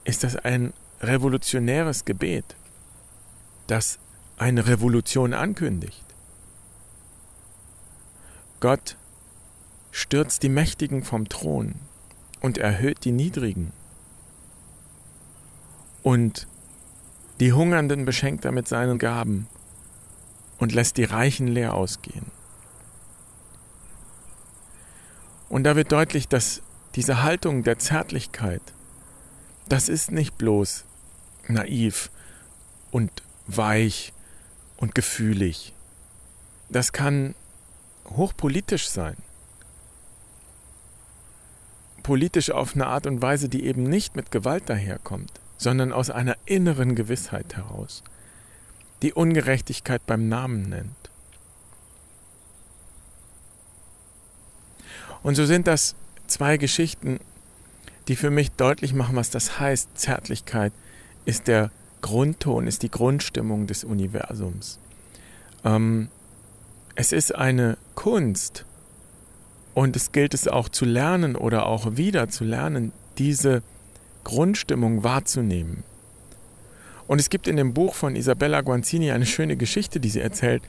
ist 0.04 0.24
das 0.24 0.36
ein 0.36 0.74
revolutionäres 1.02 2.06
Gebet, 2.06 2.56
das 3.68 4.00
eine 4.38 4.68
Revolution 4.68 5.34
ankündigt. 5.34 6.04
Gott 8.60 8.98
stürzt 9.92 10.44
die 10.44 10.50
Mächtigen 10.50 11.04
vom 11.04 11.30
Thron 11.30 11.76
und 12.42 12.58
erhöht 12.58 13.04
die 13.04 13.12
Niedrigen. 13.12 13.72
Und 16.04 16.48
die 17.40 17.54
Hungernden 17.54 18.06
beschenkt 18.06 18.46
er 18.46 18.52
mit 18.52 18.68
seinen 18.68 18.98
Gaben 18.98 19.48
und 20.58 20.74
lässt 20.74 20.98
die 20.98 21.04
Reichen 21.04 21.48
leer 21.48 21.74
ausgehen. 21.74 22.32
Und 25.50 25.64
da 25.64 25.76
wird 25.76 25.92
deutlich, 25.92 26.28
dass 26.28 26.62
diese 26.96 27.24
Haltung 27.24 27.64
der 27.64 27.80
Zärtlichkeit, 27.80 28.62
das 29.70 29.88
ist 29.90 30.12
nicht 30.12 30.38
bloß 30.38 30.84
naiv 31.48 32.12
und 32.92 33.12
weich 33.46 34.14
und 34.78 34.96
gefühlig. 34.96 35.74
Das 36.70 36.92
kann 36.92 37.36
hochpolitisch 38.10 38.90
sein 38.90 39.18
politisch 42.08 42.52
auf 42.52 42.74
eine 42.74 42.88
Art 42.88 43.06
und 43.06 43.22
Weise, 43.22 43.50
die 43.50 43.66
eben 43.66 43.84
nicht 43.84 44.16
mit 44.16 44.32
Gewalt 44.32 44.70
daherkommt, 44.70 45.42
sondern 45.58 45.92
aus 45.92 46.10
einer 46.10 46.38
inneren 46.46 46.96
Gewissheit 46.96 47.58
heraus, 47.58 48.02
die 49.02 49.14
Ungerechtigkeit 49.14 50.06
beim 50.06 50.28
Namen 50.28 50.70
nennt. 50.70 50.96
Und 55.24 55.36
so 55.36 55.46
sind 55.46 55.68
das 55.68 55.96
zwei 56.28 56.58
Geschichten, 56.58 57.20
die 58.08 58.16
für 58.16 58.30
mich 58.30 58.52
deutlich 58.52 58.94
machen, 58.94 59.16
was 59.16 59.30
das 59.30 59.60
heißt. 59.60 59.98
Zärtlichkeit 59.98 60.74
ist 61.26 61.48
der 61.48 61.72
Grundton, 62.02 62.68
ist 62.68 62.84
die 62.84 62.92
Grundstimmung 62.92 63.68
des 63.68 63.84
Universums. 63.84 64.80
Ähm, 65.66 66.10
es 66.96 67.12
ist 67.12 67.36
eine 67.36 67.78
Kunst, 67.96 68.66
und 69.78 69.96
es 69.96 70.12
gilt 70.12 70.34
es 70.34 70.48
auch 70.48 70.70
zu 70.70 70.86
lernen 70.86 71.36
oder 71.36 71.68
auch 71.68 71.98
wieder 71.98 72.30
zu 72.30 72.44
lernen, 72.44 72.94
diese 73.20 73.62
Grundstimmung 74.24 75.04
wahrzunehmen. 75.04 75.84
Und 77.08 77.20
es 77.20 77.30
gibt 77.30 77.48
in 77.48 77.56
dem 77.56 77.74
Buch 77.74 77.96
von 77.96 78.16
Isabella 78.16 78.62
Guanzini 78.62 79.12
eine 79.12 79.26
schöne 79.26 79.56
Geschichte, 79.56 80.00
die 80.00 80.10
sie 80.10 80.20
erzählt, 80.20 80.62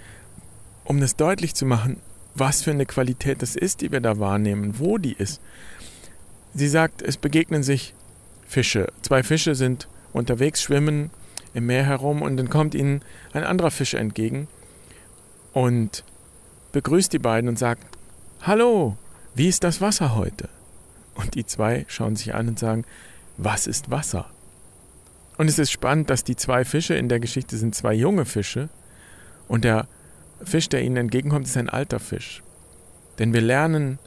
um 0.85 1.01
das 1.01 1.17
deutlich 1.17 1.55
zu 1.55 1.67
machen, 1.67 2.01
was 2.35 2.63
für 2.63 2.71
eine 2.71 2.87
Qualität 2.87 3.43
das 3.43 3.57
ist, 3.57 3.81
die 3.81 3.91
wir 3.91 4.01
da 4.01 4.19
wahrnehmen, 4.19 4.79
wo 4.79 4.99
die 4.99 5.15
ist. 5.15 5.41
Sie 6.55 6.69
sagt, 6.69 7.03
es 7.03 7.17
begegnen 7.17 7.63
sich 7.63 7.95
Fische. 8.47 8.89
Zwei 9.03 9.23
Fische 9.23 9.55
sind 9.55 9.89
unterwegs, 10.13 10.63
schwimmen 10.63 11.11
im 11.55 11.67
Meer 11.67 11.85
herum 11.85 12.23
und 12.23 12.37
dann 12.37 12.49
kommt 12.49 12.75
ihnen 12.75 13.03
ein 13.33 13.45
anderer 13.45 13.71
Fisch 13.71 13.95
entgegen 13.95 14.49
und 15.53 16.05
begrüßt 16.73 17.13
die 17.13 17.19
beiden 17.19 17.49
und 17.49 17.59
sagt, 17.59 17.85
Hallo, 18.43 18.97
wie 19.35 19.49
ist 19.49 19.65
das 19.65 19.81
Wasser 19.81 20.15
heute? 20.15 20.49
Und 21.15 21.35
die 21.35 21.45
zwei 21.45 21.85
schauen 21.89 22.15
sich 22.15 22.35
an 22.35 22.49
und 22.49 22.59
sagen, 22.59 22.85
was 23.37 23.67
ist 23.67 23.91
Wasser? 23.91 24.31
Und 25.39 25.49
es 25.49 25.59
ist 25.59 25.71
spannend, 25.71 26.11
dass 26.11 26.25
die 26.25 26.37
zwei 26.37 26.65
Fische 26.65 26.95
in 26.95 27.09
der 27.09 27.21
Geschichte 27.21 27.57
sind 27.57 27.75
zwei 27.75 27.95
junge 27.95 28.27
Fische 28.27 28.69
und 29.47 29.65
der 29.65 29.89
Fisch, 30.43 30.69
der 30.69 30.83
ihnen 30.83 30.97
entgegenkommt, 30.97 31.47
ist 31.47 31.57
ein 31.57 31.71
alter 31.71 32.01
Fisch. 32.01 32.43
Denn 33.19 33.33
wir 33.33 33.41
lernen 33.41 33.99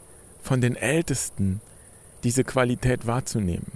von 0.44 0.62
den 0.62 0.76
Ältesten 0.76 1.62
diese 2.24 2.44
Qualität 2.44 3.08
wahrzunehmen. 3.08 3.72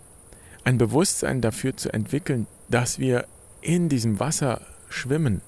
Ein 0.64 0.78
Bewusstsein 0.78 1.42
dafür 1.42 1.76
zu 1.76 1.92
entwickeln, 1.92 2.46
dass 2.70 3.00
wir 3.00 3.26
in 3.62 3.90
diesem 3.90 4.20
Wasser 4.20 4.62
schwimmen. 4.90 5.42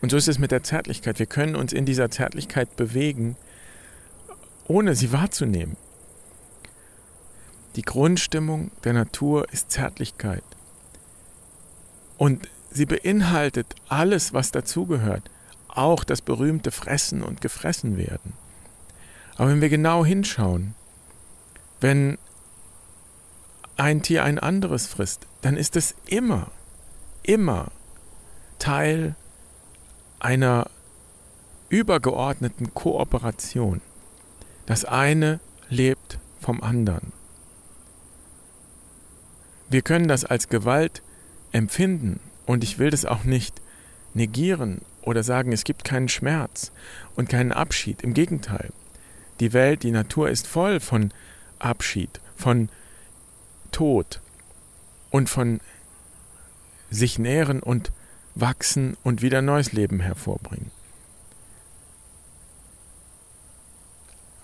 Und 0.00 0.10
so 0.10 0.16
ist 0.16 0.28
es 0.28 0.38
mit 0.38 0.50
der 0.50 0.62
Zärtlichkeit. 0.62 1.18
Wir 1.18 1.26
können 1.26 1.56
uns 1.56 1.72
in 1.72 1.84
dieser 1.84 2.10
Zärtlichkeit 2.10 2.76
bewegen 2.76 3.36
ohne 4.68 4.94
sie 4.94 5.12
wahrzunehmen. 5.12 5.76
Die 7.76 7.82
Grundstimmung 7.82 8.70
der 8.84 8.92
Natur 8.92 9.50
ist 9.50 9.70
Zärtlichkeit. 9.70 10.44
Und 12.18 12.48
sie 12.70 12.84
beinhaltet 12.84 13.74
alles, 13.88 14.34
was 14.34 14.50
dazugehört, 14.50 15.30
auch 15.68 16.04
das 16.04 16.20
berühmte 16.20 16.70
Fressen 16.70 17.22
und 17.22 17.40
Gefressen 17.40 17.96
werden. 17.96 18.34
Aber 19.36 19.50
wenn 19.50 19.60
wir 19.60 19.68
genau 19.68 20.04
hinschauen, 20.04 20.74
wenn 21.80 22.18
ein 23.76 24.02
Tier 24.02 24.24
ein 24.24 24.40
anderes 24.40 24.88
frisst, 24.88 25.26
dann 25.40 25.56
ist 25.56 25.76
es 25.76 25.94
immer, 26.06 26.50
immer 27.22 27.68
Teil 28.58 29.14
einer 30.18 30.68
übergeordneten 31.68 32.74
Kooperation. 32.74 33.80
Das 34.66 34.84
eine 34.84 35.38
lebt 35.68 36.18
vom 36.40 36.62
anderen. 36.62 37.12
Wir 39.70 39.82
können 39.82 40.08
das 40.08 40.24
als 40.24 40.48
Gewalt 40.48 41.02
empfinden 41.52 42.20
und 42.46 42.64
ich 42.64 42.78
will 42.78 42.90
das 42.90 43.04
auch 43.04 43.24
nicht 43.24 43.60
negieren 44.14 44.82
oder 45.02 45.22
sagen, 45.22 45.52
es 45.52 45.64
gibt 45.64 45.84
keinen 45.84 46.08
Schmerz 46.08 46.72
und 47.16 47.28
keinen 47.28 47.52
Abschied. 47.52 48.02
Im 48.02 48.14
Gegenteil, 48.14 48.72
die 49.40 49.52
Welt, 49.52 49.82
die 49.82 49.90
Natur 49.90 50.28
ist 50.30 50.46
voll 50.46 50.80
von 50.80 51.12
Abschied, 51.58 52.20
von 52.36 52.68
Tod 53.70 54.20
und 55.10 55.28
von 55.28 55.60
sich 56.90 57.18
nähren 57.18 57.60
und 57.60 57.92
wachsen 58.34 58.96
und 59.02 59.22
wieder 59.22 59.42
neues 59.42 59.72
Leben 59.72 60.00
hervorbringen. 60.00 60.70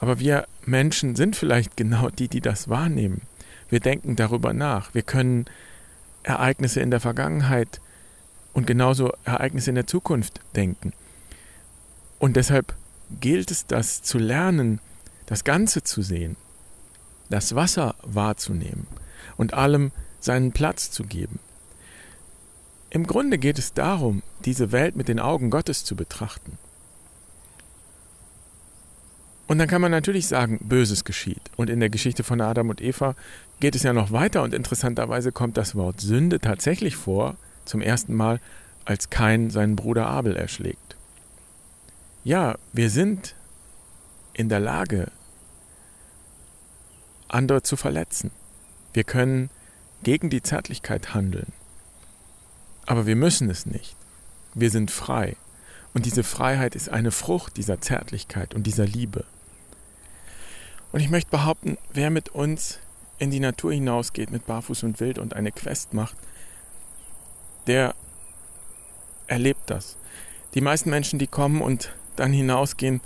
Aber 0.01 0.19
wir 0.19 0.47
Menschen 0.67 1.17
sind 1.17 1.37
vielleicht 1.37 1.77
genau 1.77 2.11
die, 2.11 2.29
die 2.29 2.41
das 2.41 2.69
wahrnehmen. 2.69 3.23
Wir 3.69 3.81
denken 3.81 4.17
darüber 4.17 4.53
nach. 4.53 4.93
Wir 4.93 5.03
können 5.03 5.47
Ereignisse 6.25 6.81
in 6.81 6.91
der 6.91 7.01
Vergangenheit 7.01 7.81
und 8.53 8.67
genauso 8.67 9.13
Ereignisse 9.25 9.71
in 9.71 9.77
der 9.77 9.87
Zukunft 9.87 10.41
denken. 10.57 10.93
Und 12.19 12.37
deshalb 12.37 12.75
gilt 13.21 13.51
es, 13.51 13.67
das 13.67 14.03
zu 14.03 14.19
lernen, 14.19 14.81
das 15.27 15.45
Ganze 15.45 15.83
zu 15.83 16.03
sehen, 16.03 16.37
das 17.31 17.55
Wasser 17.55 17.95
wahrzunehmen 18.03 18.87
und 19.37 19.55
allem 19.55 19.93
seinen 20.21 20.53
Platz 20.53 20.91
zu 20.91 21.05
geben. 21.05 21.39
Im 22.91 23.07
Grunde 23.07 23.39
geht 23.39 23.59
es 23.59 23.73
darum, 23.73 24.23
diese 24.45 24.73
Welt 24.73 24.97
mit 24.97 25.09
den 25.09 25.21
Augen 25.21 25.51
Gottes 25.51 25.85
zu 25.85 25.97
betrachten. 25.97 26.59
Und 29.55 29.59
dann 29.59 29.69
kann 29.69 29.81
man 29.81 29.93
natürlich 29.93 30.27
sagen, 30.27 30.59
Böses 30.65 31.05
geschieht. 31.05 31.41
Und 31.55 31.71
in 31.71 31.79
der 31.79 31.89
Geschichte 31.89 32.25
von 32.25 32.41
Adam 32.41 32.71
und 32.71 32.81
Eva 32.81 33.15
geht 33.61 33.77
es 33.77 33.85
ja 33.85 33.93
noch 33.93 34.11
weiter 34.11 34.43
und 34.43 34.53
interessanterweise 34.53 35.31
kommt 35.31 35.57
das 35.57 35.77
Wort 35.77 36.01
Sünde 36.01 36.41
tatsächlich 36.41 36.97
vor, 36.97 37.37
zum 37.65 37.81
ersten 37.81 38.15
Mal, 38.15 38.41
als 38.85 39.11
Kain 39.11 39.51
seinen 39.51 39.77
Bruder 39.77 40.09
Abel 40.09 40.35
erschlägt. 40.35 40.97
Ja, 42.25 42.57
wir 42.73 42.91
sind 42.91 43.37
in 44.33 44.49
der 44.49 44.59
Lage, 44.59 45.13
andere 47.29 47.63
zu 47.63 47.77
verletzen. 47.77 48.33
Wir 48.93 49.05
können 49.05 49.51
gegen 50.03 50.31
die 50.31 50.43
Zärtlichkeit 50.43 51.15
handeln. 51.15 51.53
Aber 52.87 53.07
wir 53.07 53.15
müssen 53.15 53.49
es 53.49 53.67
nicht. 53.67 53.95
Wir 54.53 54.71
sind 54.71 54.91
frei. 54.91 55.37
Und 55.93 56.07
diese 56.07 56.25
Freiheit 56.25 56.75
ist 56.75 56.89
eine 56.89 57.13
Frucht 57.13 57.57
dieser 57.57 57.81
Zärtlichkeit 57.81 58.53
und 58.53 58.65
dieser 58.65 58.87
Liebe. 58.87 59.25
Und 60.95 61.01
ich 61.01 61.11
möchte 61.11 61.33
behaupten, 61.33 61.77
wer 61.93 62.09
mit 62.11 62.29
uns 62.29 62.79
in 63.19 63.33
die 63.33 63.41
Natur 63.41 63.73
hinausgeht 63.73 64.31
mit 64.31 64.47
Barfuß 64.47 64.85
und 64.85 65.01
Wild 65.01 65.19
und 65.19 65.35
eine 65.35 65.51
Quest 65.51 65.93
macht, 65.93 66.15
der 67.67 67.97
erlebt 69.27 69.63
das. 69.67 69.97
Die 70.55 70.61
meisten 70.61 70.91
Menschen, 70.91 71.19
die 71.19 71.27
kommen 71.27 71.63
und 71.63 71.93
dann 72.15 72.33
hinausgehen, 72.33 73.01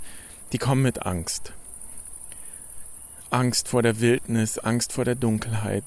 die 0.51 0.59
kommen 0.59 0.83
mit 0.83 1.07
Angst. 1.07 1.53
Angst 3.31 3.67
vor 3.67 3.81
der 3.81 3.99
Wildnis, 3.99 4.59
Angst 4.59 4.93
vor 4.93 5.03
der 5.03 5.15
Dunkelheit. 5.15 5.85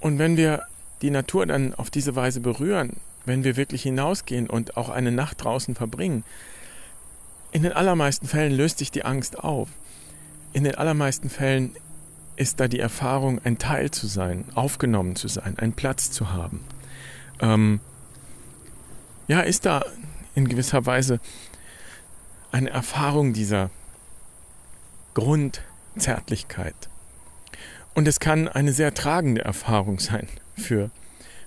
Und 0.00 0.18
wenn 0.18 0.36
wir 0.36 0.64
die 1.00 1.10
Natur 1.10 1.46
dann 1.46 1.76
auf 1.76 1.90
diese 1.90 2.16
Weise 2.16 2.40
berühren, 2.40 2.96
wenn 3.24 3.44
wir 3.44 3.56
wirklich 3.56 3.84
hinausgehen 3.84 4.50
und 4.50 4.76
auch 4.76 4.88
eine 4.88 5.12
Nacht 5.12 5.44
draußen 5.44 5.76
verbringen, 5.76 6.24
in 7.52 7.62
den 7.62 7.72
allermeisten 7.72 8.26
Fällen 8.26 8.52
löst 8.52 8.78
sich 8.78 8.90
die 8.90 9.04
Angst 9.04 9.38
auf. 9.38 9.68
In 10.52 10.64
den 10.64 10.74
allermeisten 10.74 11.30
Fällen 11.30 11.74
ist 12.36 12.60
da 12.60 12.68
die 12.68 12.80
Erfahrung, 12.80 13.40
ein 13.44 13.58
Teil 13.58 13.90
zu 13.90 14.06
sein, 14.06 14.44
aufgenommen 14.54 15.16
zu 15.16 15.28
sein, 15.28 15.58
einen 15.58 15.72
Platz 15.72 16.10
zu 16.10 16.32
haben. 16.32 16.60
Ähm, 17.40 17.80
ja, 19.28 19.40
ist 19.40 19.64
da 19.64 19.84
in 20.34 20.48
gewisser 20.48 20.84
Weise 20.86 21.20
eine 22.50 22.70
Erfahrung 22.70 23.32
dieser 23.32 23.70
Grundzärtlichkeit. 25.14 26.74
Und 27.94 28.08
es 28.08 28.20
kann 28.20 28.48
eine 28.48 28.72
sehr 28.72 28.94
tragende 28.94 29.42
Erfahrung 29.42 29.98
sein 29.98 30.28
für 30.56 30.90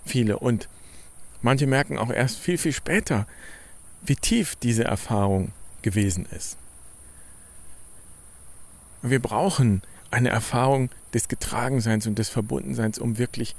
viele. 0.03 0.39
Und 0.39 0.69
manche 1.41 1.67
merken 1.67 1.97
auch 1.97 2.11
erst 2.11 2.39
viel, 2.39 2.57
viel 2.57 2.73
später, 2.73 3.27
wie 4.03 4.15
tief 4.15 4.55
diese 4.55 4.83
Erfahrung 4.83 5.51
gewesen 5.81 6.27
ist. 6.27 6.57
Wir 9.05 9.21
brauchen 9.21 9.83
eine 10.09 10.29
Erfahrung 10.29 10.89
des 11.13 11.27
Getragenseins 11.27 12.07
und 12.07 12.17
des 12.17 12.29
Verbundenseins, 12.29 12.97
um 12.97 13.19
wirklich 13.19 13.55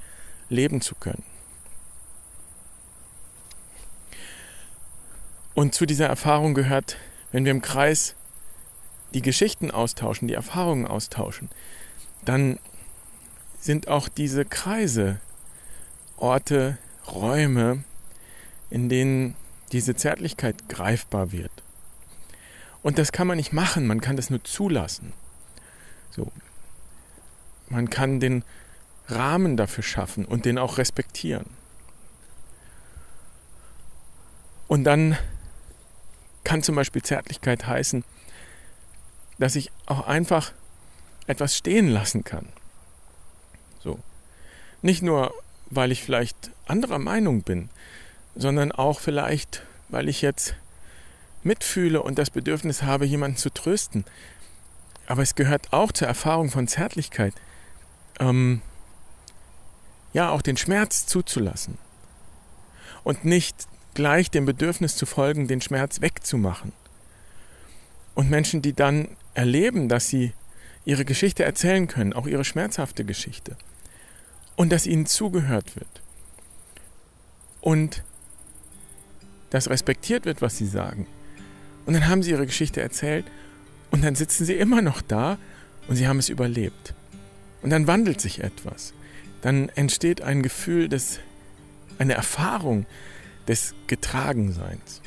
leben 0.48 0.80
zu 0.80 0.96
können. 0.96 1.22
Und 5.54 5.72
zu 5.72 5.86
dieser 5.86 6.06
Erfahrung 6.06 6.54
gehört, 6.54 6.96
wenn 7.30 7.44
wir 7.44 7.52
im 7.52 7.62
Kreis 7.62 8.16
die 9.14 9.22
Geschichten 9.22 9.70
austauschen, 9.70 10.26
die 10.26 10.34
Erfahrungen 10.34 10.86
austauschen, 10.86 11.48
dann 12.24 12.58
sind 13.60 13.86
auch 13.86 14.08
diese 14.08 14.44
Kreise 14.44 15.20
Orte, 16.16 16.76
Räume, 17.06 17.84
in 18.68 18.88
denen 18.88 19.36
diese 19.70 19.94
Zärtlichkeit 19.94 20.68
greifbar 20.68 21.30
wird. 21.30 21.52
Und 22.82 22.98
das 22.98 23.12
kann 23.12 23.28
man 23.28 23.36
nicht 23.36 23.52
machen, 23.52 23.86
man 23.86 24.00
kann 24.00 24.16
das 24.16 24.30
nur 24.30 24.42
zulassen. 24.42 25.12
So. 26.16 26.32
Man 27.68 27.90
kann 27.90 28.20
den 28.20 28.42
Rahmen 29.06 29.56
dafür 29.56 29.84
schaffen 29.84 30.24
und 30.24 30.46
den 30.46 30.58
auch 30.58 30.78
respektieren. 30.78 31.46
Und 34.66 34.84
dann 34.84 35.16
kann 36.42 36.62
zum 36.62 36.74
Beispiel 36.74 37.02
Zärtlichkeit 37.02 37.66
heißen, 37.66 38.02
dass 39.38 39.56
ich 39.56 39.70
auch 39.84 40.06
einfach 40.06 40.52
etwas 41.26 41.56
stehen 41.56 41.88
lassen 41.88 42.24
kann. 42.24 42.48
So. 43.78 43.98
Nicht 44.80 45.02
nur, 45.02 45.34
weil 45.68 45.92
ich 45.92 46.02
vielleicht 46.02 46.50
anderer 46.66 46.98
Meinung 46.98 47.42
bin, 47.42 47.68
sondern 48.34 48.72
auch 48.72 49.00
vielleicht, 49.00 49.62
weil 49.88 50.08
ich 50.08 50.22
jetzt 50.22 50.54
mitfühle 51.42 52.02
und 52.02 52.18
das 52.18 52.30
Bedürfnis 52.30 52.82
habe, 52.82 53.04
jemanden 53.04 53.36
zu 53.36 53.50
trösten. 53.50 54.04
Aber 55.06 55.22
es 55.22 55.34
gehört 55.34 55.72
auch 55.72 55.92
zur 55.92 56.08
Erfahrung 56.08 56.50
von 56.50 56.68
Zärtlichkeit, 56.68 57.34
ähm, 58.18 58.60
ja, 60.12 60.30
auch 60.30 60.42
den 60.42 60.56
Schmerz 60.56 61.06
zuzulassen 61.06 61.78
und 63.04 63.24
nicht 63.24 63.68
gleich 63.94 64.30
dem 64.30 64.46
Bedürfnis 64.46 64.96
zu 64.96 65.06
folgen, 65.06 65.46
den 65.46 65.60
Schmerz 65.60 66.00
wegzumachen. 66.00 66.72
Und 68.14 68.30
Menschen, 68.30 68.62
die 68.62 68.72
dann 68.72 69.08
erleben, 69.34 69.88
dass 69.88 70.08
sie 70.08 70.32
ihre 70.84 71.04
Geschichte 71.04 71.44
erzählen 71.44 71.86
können, 71.86 72.12
auch 72.12 72.26
ihre 72.26 72.44
schmerzhafte 72.44 73.04
Geschichte, 73.04 73.56
und 74.56 74.72
dass 74.72 74.86
ihnen 74.86 75.06
zugehört 75.06 75.76
wird 75.76 76.02
und 77.60 78.02
dass 79.50 79.68
respektiert 79.68 80.24
wird, 80.24 80.40
was 80.40 80.56
sie 80.56 80.66
sagen. 80.66 81.06
Und 81.84 81.94
dann 81.94 82.08
haben 82.08 82.22
sie 82.22 82.30
ihre 82.30 82.46
Geschichte 82.46 82.80
erzählt 82.80 83.26
und 83.90 84.04
dann 84.04 84.14
sitzen 84.14 84.44
sie 84.44 84.54
immer 84.54 84.82
noch 84.82 85.00
da 85.00 85.38
und 85.88 85.96
sie 85.96 86.06
haben 86.06 86.18
es 86.18 86.28
überlebt. 86.28 86.94
Und 87.62 87.70
dann 87.70 87.86
wandelt 87.86 88.20
sich 88.20 88.42
etwas. 88.42 88.92
Dann 89.42 89.68
entsteht 89.70 90.22
ein 90.22 90.42
Gefühl 90.42 90.88
des, 90.88 91.20
eine 91.98 92.14
Erfahrung 92.14 92.86
des 93.48 93.74
Getragenseins. 93.86 95.02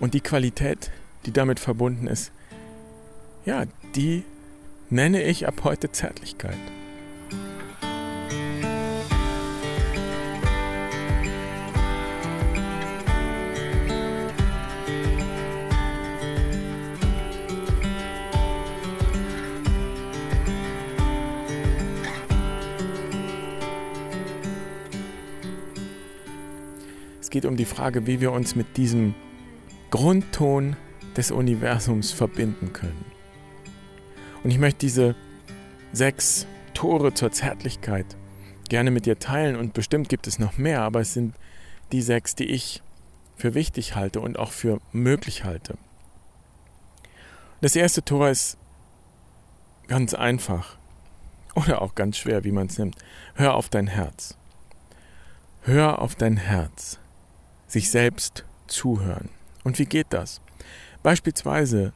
Und 0.00 0.14
die 0.14 0.20
Qualität, 0.20 0.90
die 1.26 1.32
damit 1.32 1.60
verbunden 1.60 2.06
ist, 2.06 2.32
ja, 3.44 3.64
die 3.94 4.24
nenne 4.88 5.22
ich 5.22 5.46
ab 5.46 5.60
heute 5.64 5.92
Zärtlichkeit. 5.92 6.58
Es 27.30 27.32
geht 27.32 27.44
um 27.44 27.56
die 27.56 27.64
Frage, 27.64 28.08
wie 28.08 28.20
wir 28.20 28.32
uns 28.32 28.56
mit 28.56 28.76
diesem 28.76 29.14
Grundton 29.92 30.74
des 31.16 31.30
Universums 31.30 32.10
verbinden 32.10 32.72
können. 32.72 33.04
Und 34.42 34.50
ich 34.50 34.58
möchte 34.58 34.80
diese 34.80 35.14
sechs 35.92 36.48
Tore 36.74 37.14
zur 37.14 37.30
Zärtlichkeit 37.30 38.16
gerne 38.68 38.90
mit 38.90 39.06
dir 39.06 39.20
teilen 39.20 39.54
und 39.54 39.74
bestimmt 39.74 40.08
gibt 40.08 40.26
es 40.26 40.40
noch 40.40 40.58
mehr, 40.58 40.82
aber 40.82 41.02
es 41.02 41.14
sind 41.14 41.36
die 41.92 42.02
sechs, 42.02 42.34
die 42.34 42.46
ich 42.46 42.82
für 43.36 43.54
wichtig 43.54 43.94
halte 43.94 44.20
und 44.20 44.36
auch 44.36 44.50
für 44.50 44.80
möglich 44.90 45.44
halte. 45.44 45.78
Das 47.60 47.76
erste 47.76 48.04
Tor 48.04 48.28
ist 48.28 48.58
ganz 49.86 50.14
einfach 50.14 50.78
oder 51.54 51.80
auch 51.80 51.94
ganz 51.94 52.18
schwer, 52.18 52.42
wie 52.42 52.50
man 52.50 52.66
es 52.66 52.76
nimmt. 52.76 52.96
Hör 53.34 53.54
auf 53.54 53.68
dein 53.68 53.86
Herz. 53.86 54.36
Hör 55.62 56.02
auf 56.02 56.16
dein 56.16 56.36
Herz 56.36 56.99
sich 57.70 57.90
selbst 57.90 58.44
zuhören. 58.66 59.28
Und 59.64 59.78
wie 59.78 59.86
geht 59.86 60.08
das? 60.10 60.40
Beispielsweise 61.02 61.92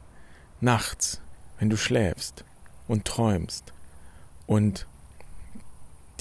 nachts, 0.61 1.21
wenn 1.59 1.69
du 1.69 1.77
schläfst 1.77 2.45
und 2.87 3.05
träumst 3.05 3.73
und 4.47 4.87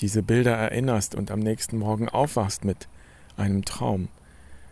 diese 0.01 0.23
Bilder 0.23 0.57
erinnerst 0.57 1.15
und 1.15 1.31
am 1.31 1.39
nächsten 1.39 1.79
Morgen 1.79 2.09
aufwachst 2.09 2.65
mit 2.65 2.89
einem 3.37 3.65
Traum, 3.65 4.09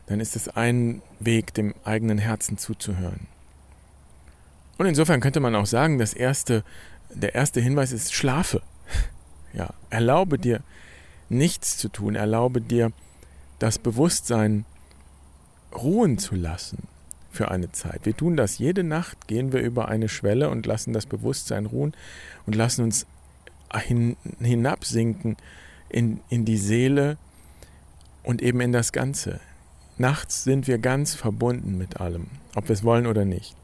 dann 0.06 0.20
ist 0.20 0.36
es 0.36 0.48
ein 0.48 1.00
Weg, 1.20 1.54
dem 1.54 1.74
eigenen 1.84 2.18
Herzen 2.18 2.58
zuzuhören. 2.58 3.28
Und 4.78 4.86
insofern 4.86 5.20
könnte 5.20 5.40
man 5.40 5.54
auch 5.54 5.66
sagen, 5.66 5.98
das 5.98 6.12
erste, 6.12 6.64
der 7.10 7.34
erste 7.34 7.60
Hinweis 7.60 7.92
ist 7.92 8.14
Schlafe. 8.14 8.62
Ja, 9.54 9.74
erlaube 9.90 10.38
dir 10.38 10.62
nichts 11.28 11.76
zu 11.76 11.90
tun. 11.90 12.14
Erlaube 12.14 12.62
dir, 12.62 12.90
das 13.58 13.78
Bewusstsein 13.78 14.64
ruhen 15.74 16.18
zu 16.18 16.34
lassen 16.34 16.88
für 17.30 17.50
eine 17.50 17.72
Zeit. 17.72 18.04
Wir 18.04 18.16
tun 18.16 18.36
das 18.36 18.58
jede 18.58 18.84
Nacht, 18.84 19.26
gehen 19.26 19.52
wir 19.52 19.60
über 19.60 19.88
eine 19.88 20.08
Schwelle 20.08 20.50
und 20.50 20.66
lassen 20.66 20.92
das 20.92 21.06
Bewusstsein 21.06 21.66
ruhen 21.66 21.94
und 22.46 22.54
lassen 22.54 22.84
uns 22.84 23.06
hin, 23.74 24.16
hinabsinken 24.40 25.36
in, 25.88 26.20
in 26.28 26.44
die 26.44 26.58
Seele 26.58 27.16
und 28.22 28.42
eben 28.42 28.60
in 28.60 28.72
das 28.72 28.92
Ganze. 28.92 29.40
Nachts 29.98 30.44
sind 30.44 30.66
wir 30.66 30.78
ganz 30.78 31.14
verbunden 31.14 31.78
mit 31.78 32.00
allem, 32.00 32.26
ob 32.54 32.68
wir 32.68 32.74
es 32.74 32.84
wollen 32.84 33.06
oder 33.06 33.24
nicht. 33.24 33.56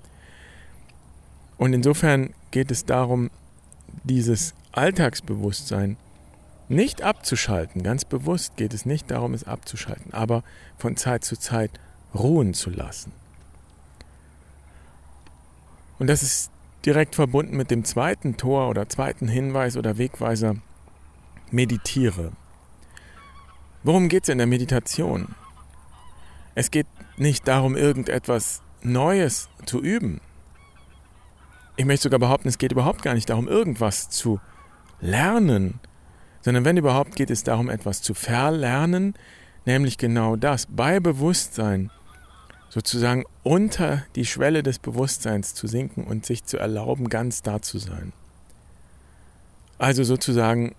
Und 1.58 1.72
insofern 1.72 2.30
geht 2.50 2.70
es 2.70 2.84
darum, 2.84 3.30
dieses 4.04 4.54
Alltagsbewusstsein 4.72 5.96
nicht 6.68 7.02
abzuschalten. 7.02 7.82
Ganz 7.82 8.04
bewusst 8.04 8.56
geht 8.56 8.74
es 8.74 8.86
nicht 8.86 9.10
darum, 9.10 9.34
es 9.34 9.44
abzuschalten, 9.44 10.12
aber 10.12 10.44
von 10.76 10.96
Zeit 10.96 11.24
zu 11.24 11.36
Zeit 11.36 11.70
ruhen 12.14 12.54
zu 12.54 12.70
lassen. 12.70 13.12
Und 15.98 16.06
das 16.08 16.22
ist 16.22 16.50
direkt 16.84 17.14
verbunden 17.14 17.56
mit 17.56 17.70
dem 17.70 17.84
zweiten 17.84 18.36
Tor 18.36 18.68
oder 18.68 18.88
zweiten 18.88 19.28
Hinweis 19.28 19.76
oder 19.76 19.98
Wegweiser. 19.98 20.56
Meditiere. 21.50 22.32
Worum 23.82 24.08
geht 24.08 24.24
es 24.24 24.28
in 24.28 24.38
der 24.38 24.46
Meditation? 24.46 25.34
Es 26.54 26.70
geht 26.70 26.86
nicht 27.16 27.48
darum, 27.48 27.76
irgendetwas 27.76 28.62
Neues 28.82 29.48
zu 29.64 29.80
üben. 29.80 30.20
Ich 31.76 31.84
möchte 31.84 32.04
sogar 32.04 32.18
behaupten, 32.18 32.48
es 32.48 32.58
geht 32.58 32.72
überhaupt 32.72 33.02
gar 33.02 33.14
nicht 33.14 33.30
darum, 33.30 33.48
irgendwas 33.48 34.10
zu 34.10 34.40
lernen, 35.00 35.80
sondern 36.40 36.64
wenn 36.64 36.76
überhaupt 36.76 37.14
geht 37.16 37.30
es 37.30 37.44
darum, 37.44 37.70
etwas 37.70 38.02
zu 38.02 38.14
verlernen, 38.14 39.14
nämlich 39.64 39.98
genau 39.98 40.36
das, 40.36 40.66
bei 40.66 41.00
Bewusstsein 41.00 41.90
sozusagen 42.68 43.24
unter 43.42 44.04
die 44.14 44.26
Schwelle 44.26 44.62
des 44.62 44.78
Bewusstseins 44.78 45.54
zu 45.54 45.66
sinken 45.66 46.04
und 46.04 46.26
sich 46.26 46.44
zu 46.44 46.58
erlauben, 46.58 47.08
ganz 47.08 47.42
da 47.42 47.62
zu 47.62 47.78
sein. 47.78 48.12
Also 49.78 50.04
sozusagen 50.04 50.74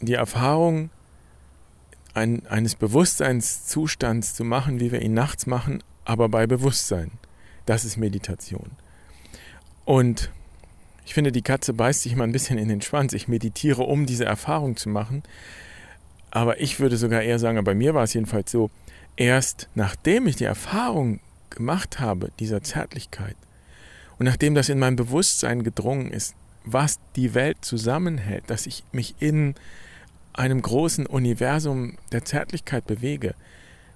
die 0.00 0.14
Erfahrung 0.14 0.90
ein, 2.14 2.46
eines 2.46 2.74
Bewusstseinszustands 2.74 4.34
zu 4.34 4.44
machen, 4.44 4.80
wie 4.80 4.92
wir 4.92 5.00
ihn 5.02 5.14
nachts 5.14 5.46
machen, 5.46 5.82
aber 6.04 6.28
bei 6.28 6.46
Bewusstsein. 6.46 7.12
Das 7.66 7.84
ist 7.84 7.96
Meditation. 7.96 8.72
Und 9.84 10.30
ich 11.04 11.14
finde, 11.14 11.32
die 11.32 11.42
Katze 11.42 11.72
beißt 11.72 12.02
sich 12.02 12.16
mal 12.16 12.24
ein 12.24 12.32
bisschen 12.32 12.58
in 12.58 12.68
den 12.68 12.82
Schwanz. 12.82 13.12
Ich 13.12 13.28
meditiere, 13.28 13.82
um 13.82 14.06
diese 14.06 14.24
Erfahrung 14.24 14.76
zu 14.76 14.88
machen. 14.88 15.22
Aber 16.30 16.60
ich 16.60 16.78
würde 16.80 16.96
sogar 16.96 17.22
eher 17.22 17.38
sagen, 17.38 17.62
bei 17.64 17.74
mir 17.74 17.94
war 17.94 18.04
es 18.04 18.14
jedenfalls 18.14 18.50
so, 18.50 18.70
erst 19.16 19.68
nachdem 19.74 20.26
ich 20.26 20.36
die 20.36 20.44
Erfahrung 20.44 21.20
gemacht 21.50 22.00
habe, 22.00 22.30
dieser 22.38 22.62
Zärtlichkeit, 22.62 23.36
und 24.20 24.26
nachdem 24.26 24.54
das 24.54 24.68
in 24.68 24.78
mein 24.78 24.96
Bewusstsein 24.96 25.62
gedrungen 25.62 26.12
ist, 26.12 26.34
was 26.64 26.98
die 27.16 27.32
Welt 27.32 27.56
zusammenhält, 27.62 28.44
dass 28.48 28.66
ich 28.66 28.84
mich 28.92 29.14
in 29.18 29.54
einem 30.34 30.60
großen 30.60 31.06
Universum 31.06 31.96
der 32.12 32.26
Zärtlichkeit 32.26 32.86
bewege, 32.86 33.34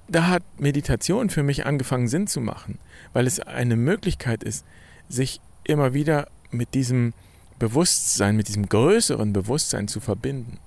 da 0.08 0.28
hat 0.28 0.42
Meditation 0.58 1.28
für 1.28 1.42
mich 1.42 1.66
angefangen 1.66 2.08
Sinn 2.08 2.26
zu 2.26 2.40
machen, 2.40 2.78
weil 3.12 3.26
es 3.26 3.38
eine 3.38 3.76
Möglichkeit 3.76 4.42
ist, 4.42 4.64
sich 5.10 5.42
immer 5.62 5.92
wieder 5.92 6.28
mit 6.50 6.72
diesem 6.72 7.12
Bewusstsein, 7.58 8.34
mit 8.34 8.48
diesem 8.48 8.66
größeren 8.66 9.34
Bewusstsein 9.34 9.88
zu 9.88 10.00
verbinden. 10.00 10.58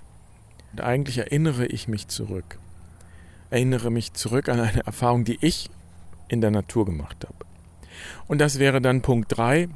Und 0.71 0.81
eigentlich 0.81 1.17
erinnere 1.17 1.65
ich 1.65 1.87
mich 1.87 2.07
zurück. 2.07 2.59
Erinnere 3.49 3.89
mich 3.89 4.13
zurück 4.13 4.49
an 4.49 4.59
eine 4.59 4.85
Erfahrung, 4.85 5.23
die 5.23 5.39
ich 5.41 5.71
in 6.27 6.41
der 6.41 6.51
Natur 6.51 6.85
gemacht 6.85 7.25
habe. 7.25 7.45
Und 8.27 8.39
das 8.39 8.59
wäre 8.59 8.81
dann 8.81 9.01
Punkt 9.01 9.35
3. 9.37 9.69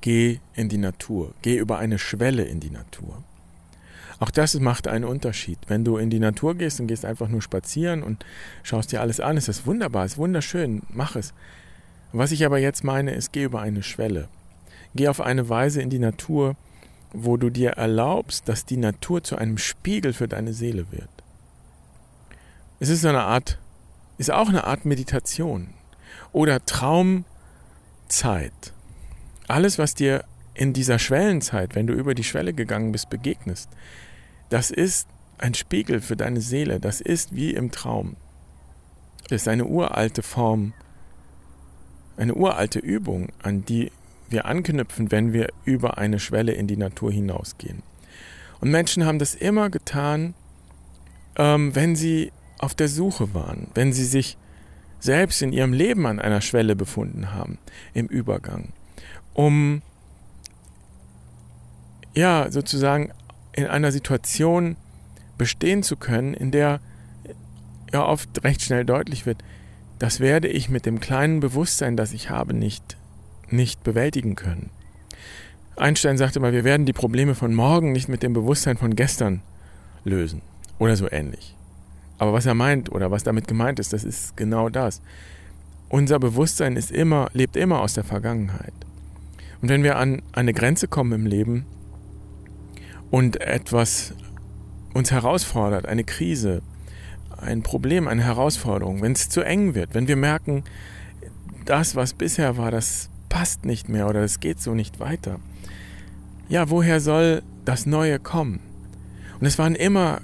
Geh 0.00 0.40
in 0.54 0.68
die 0.68 0.78
Natur. 0.78 1.34
Geh 1.42 1.56
über 1.56 1.78
eine 1.78 1.98
Schwelle 1.98 2.44
in 2.44 2.60
die 2.60 2.70
Natur. 2.70 3.22
Auch 4.18 4.30
das 4.30 4.58
macht 4.58 4.88
einen 4.88 5.04
Unterschied. 5.04 5.58
Wenn 5.66 5.84
du 5.84 5.96
in 5.96 6.10
die 6.10 6.20
Natur 6.20 6.54
gehst 6.54 6.80
und 6.80 6.86
gehst 6.86 7.04
einfach 7.04 7.28
nur 7.28 7.42
spazieren 7.42 8.02
und 8.02 8.24
schaust 8.62 8.92
dir 8.92 9.00
alles 9.00 9.20
an, 9.20 9.36
ist 9.36 9.48
das 9.48 9.66
wunderbar, 9.66 10.04
ist 10.04 10.18
wunderschön, 10.18 10.82
mach 10.90 11.16
es. 11.16 11.34
Was 12.12 12.30
ich 12.30 12.44
aber 12.44 12.58
jetzt 12.58 12.84
meine, 12.84 13.12
ist, 13.14 13.32
geh 13.32 13.44
über 13.44 13.60
eine 13.62 13.82
Schwelle. 13.82 14.28
Geh 14.94 15.08
auf 15.08 15.20
eine 15.20 15.48
Weise 15.48 15.80
in 15.82 15.90
die 15.90 15.98
Natur, 15.98 16.56
wo 17.12 17.36
du 17.36 17.50
dir 17.50 17.70
erlaubst, 17.70 18.48
dass 18.48 18.64
die 18.64 18.76
Natur 18.76 19.22
zu 19.24 19.36
einem 19.36 19.58
Spiegel 19.58 20.12
für 20.12 20.28
deine 20.28 20.52
Seele 20.52 20.92
wird. 20.92 21.08
Es 22.80 22.88
ist 22.88 23.04
eine 23.04 23.22
Art, 23.22 23.58
ist 24.22 24.30
auch 24.30 24.48
eine 24.48 24.64
Art 24.64 24.84
Meditation 24.84 25.74
oder 26.30 26.64
Traumzeit. 26.64 27.24
Alles, 29.48 29.78
was 29.78 29.94
dir 29.94 30.24
in 30.54 30.72
dieser 30.72 31.00
Schwellenzeit, 31.00 31.74
wenn 31.74 31.88
du 31.88 31.92
über 31.92 32.14
die 32.14 32.22
Schwelle 32.22 32.52
gegangen 32.52 32.92
bist, 32.92 33.10
begegnest, 33.10 33.68
das 34.48 34.70
ist 34.70 35.08
ein 35.38 35.54
Spiegel 35.54 36.00
für 36.00 36.14
deine 36.14 36.40
Seele. 36.40 36.78
Das 36.78 37.00
ist 37.00 37.34
wie 37.34 37.52
im 37.52 37.72
Traum. 37.72 38.14
Das 39.28 39.42
ist 39.42 39.48
eine 39.48 39.64
uralte 39.64 40.22
Form, 40.22 40.72
eine 42.16 42.36
uralte 42.36 42.78
Übung, 42.78 43.30
an 43.42 43.64
die 43.64 43.90
wir 44.28 44.44
anknüpfen, 44.44 45.10
wenn 45.10 45.32
wir 45.32 45.48
über 45.64 45.98
eine 45.98 46.20
Schwelle 46.20 46.52
in 46.52 46.68
die 46.68 46.76
Natur 46.76 47.10
hinausgehen. 47.10 47.82
Und 48.60 48.70
Menschen 48.70 49.04
haben 49.04 49.18
das 49.18 49.34
immer 49.34 49.68
getan, 49.68 50.34
ähm, 51.36 51.74
wenn 51.74 51.96
sie 51.96 52.30
auf 52.62 52.74
der 52.74 52.88
Suche 52.88 53.34
waren, 53.34 53.66
wenn 53.74 53.92
sie 53.92 54.04
sich 54.04 54.38
selbst 55.00 55.42
in 55.42 55.52
ihrem 55.52 55.72
Leben 55.72 56.06
an 56.06 56.20
einer 56.20 56.40
Schwelle 56.40 56.76
befunden 56.76 57.32
haben, 57.32 57.58
im 57.92 58.06
Übergang, 58.06 58.72
um 59.34 59.82
ja 62.14 62.50
sozusagen 62.50 63.12
in 63.52 63.66
einer 63.66 63.90
Situation 63.90 64.76
bestehen 65.36 65.82
zu 65.82 65.96
können, 65.96 66.34
in 66.34 66.52
der 66.52 66.80
ja 67.92 68.06
oft 68.06 68.44
recht 68.44 68.62
schnell 68.62 68.84
deutlich 68.84 69.26
wird, 69.26 69.42
das 69.98 70.20
werde 70.20 70.48
ich 70.48 70.68
mit 70.68 70.86
dem 70.86 71.00
kleinen 71.00 71.40
Bewusstsein, 71.40 71.96
das 71.96 72.12
ich 72.12 72.30
habe, 72.30 72.54
nicht, 72.54 72.96
nicht 73.50 73.82
bewältigen 73.82 74.36
können. 74.36 74.70
Einstein 75.76 76.16
sagte 76.16 76.38
mal, 76.38 76.52
wir 76.52 76.64
werden 76.64 76.86
die 76.86 76.92
Probleme 76.92 77.34
von 77.34 77.54
morgen 77.54 77.90
nicht 77.90 78.08
mit 78.08 78.22
dem 78.22 78.34
Bewusstsein 78.34 78.76
von 78.76 78.94
gestern 78.94 79.42
lösen 80.04 80.42
oder 80.78 80.96
so 80.96 81.10
ähnlich. 81.10 81.56
Aber 82.22 82.32
was 82.32 82.46
er 82.46 82.54
meint 82.54 82.92
oder 82.92 83.10
was 83.10 83.24
damit 83.24 83.48
gemeint 83.48 83.80
ist, 83.80 83.92
das 83.92 84.04
ist 84.04 84.36
genau 84.36 84.68
das. 84.68 85.02
Unser 85.88 86.20
Bewusstsein 86.20 86.76
ist 86.76 86.92
immer, 86.92 87.28
lebt 87.32 87.56
immer 87.56 87.80
aus 87.80 87.94
der 87.94 88.04
Vergangenheit. 88.04 88.74
Und 89.60 89.68
wenn 89.68 89.82
wir 89.82 89.96
an 89.96 90.22
eine 90.30 90.52
Grenze 90.52 90.86
kommen 90.86 91.10
im 91.10 91.26
Leben, 91.26 91.66
und 93.10 93.40
etwas 93.40 94.14
uns 94.94 95.10
herausfordert, 95.10 95.86
eine 95.86 96.04
Krise, 96.04 96.62
ein 97.38 97.64
Problem, 97.64 98.06
eine 98.06 98.22
Herausforderung, 98.22 99.02
wenn 99.02 99.14
es 99.14 99.28
zu 99.28 99.40
eng 99.40 99.74
wird, 99.74 99.92
wenn 99.92 100.06
wir 100.06 100.14
merken, 100.14 100.62
das, 101.64 101.96
was 101.96 102.14
bisher 102.14 102.56
war, 102.56 102.70
das 102.70 103.10
passt 103.28 103.64
nicht 103.64 103.88
mehr 103.88 104.08
oder 104.08 104.20
es 104.20 104.38
geht 104.38 104.60
so 104.60 104.74
nicht 104.74 105.00
weiter. 105.00 105.40
Ja, 106.48 106.70
woher 106.70 107.00
soll 107.00 107.42
das 107.64 107.84
Neue 107.84 108.20
kommen? 108.20 108.60
Und 109.40 109.46
es 109.46 109.58
waren 109.58 109.74
immer 109.74 110.20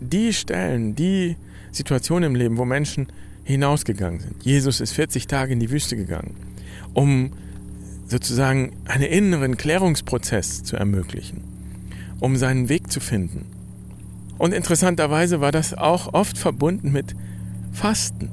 die 0.00 0.32
Stellen, 0.32 0.94
die 0.94 1.36
Situationen 1.72 2.30
im 2.30 2.36
Leben, 2.36 2.56
wo 2.56 2.64
Menschen 2.64 3.08
hinausgegangen 3.44 4.20
sind. 4.20 4.44
Jesus 4.44 4.80
ist 4.80 4.92
40 4.92 5.26
Tage 5.26 5.52
in 5.52 5.60
die 5.60 5.70
Wüste 5.70 5.96
gegangen, 5.96 6.36
um 6.92 7.32
sozusagen 8.06 8.72
einen 8.84 9.04
inneren 9.04 9.56
Klärungsprozess 9.56 10.62
zu 10.62 10.76
ermöglichen 10.76 11.54
um 12.24 12.36
seinen 12.36 12.70
Weg 12.70 12.90
zu 12.90 13.00
finden. 13.00 13.44
Und 14.38 14.54
interessanterweise 14.54 15.42
war 15.42 15.52
das 15.52 15.74
auch 15.74 16.14
oft 16.14 16.38
verbunden 16.38 16.90
mit 16.90 17.14
Fasten. 17.72 18.30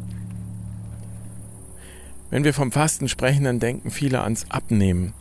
Wenn 2.29 2.45
wir 2.45 2.53
vom 2.53 2.71
Fasten 2.71 3.09
sprechen, 3.09 3.43
dann 3.43 3.59
denken 3.59 3.91
viele 3.91 4.21
ans 4.21 4.45
Abnehmen. 4.49 5.13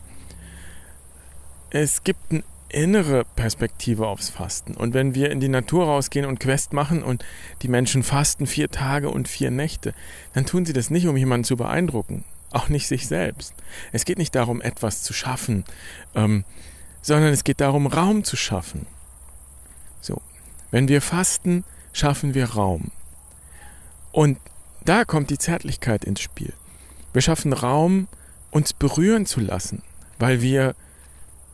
Es 1.69 2.05
gibt 2.05 2.31
eine 2.31 2.43
innere 2.73 3.25
Perspektive 3.35 4.07
aufs 4.07 4.29
Fasten. 4.29 4.73
Und 4.75 4.93
wenn 4.93 5.15
wir 5.15 5.31
in 5.31 5.39
die 5.39 5.49
Natur 5.49 5.85
rausgehen 5.85 6.25
und 6.25 6.39
Quest 6.39 6.73
machen 6.73 7.03
und 7.03 7.23
die 7.61 7.67
Menschen 7.67 8.03
fasten 8.03 8.47
vier 8.47 8.69
Tage 8.69 9.09
und 9.09 9.27
vier 9.27 9.51
Nächte, 9.51 9.93
dann 10.33 10.45
tun 10.45 10.65
sie 10.65 10.73
das 10.73 10.89
nicht, 10.89 11.07
um 11.07 11.17
jemanden 11.17 11.43
zu 11.43 11.57
beeindrucken, 11.57 12.23
auch 12.51 12.69
nicht 12.69 12.87
sich 12.87 13.07
selbst. 13.07 13.53
Es 13.91 14.05
geht 14.05 14.17
nicht 14.17 14.35
darum, 14.35 14.61
etwas 14.61 15.03
zu 15.03 15.13
schaffen, 15.13 15.65
ähm, 16.15 16.45
sondern 17.01 17.33
es 17.33 17.43
geht 17.43 17.61
darum, 17.61 17.87
Raum 17.87 18.23
zu 18.23 18.35
schaffen. 18.35 18.85
So, 19.99 20.21
wenn 20.71 20.87
wir 20.87 21.01
fasten, 21.01 21.63
schaffen 21.93 22.33
wir 22.33 22.51
Raum. 22.51 22.91
Und 24.11 24.37
da 24.83 25.05
kommt 25.05 25.29
die 25.29 25.37
Zärtlichkeit 25.37 26.05
ins 26.05 26.21
Spiel. 26.21 26.53
Wir 27.13 27.21
schaffen 27.21 27.53
Raum, 27.53 28.07
uns 28.49 28.73
berühren 28.73 29.25
zu 29.25 29.39
lassen, 29.39 29.83
weil 30.19 30.41
wir 30.41 30.75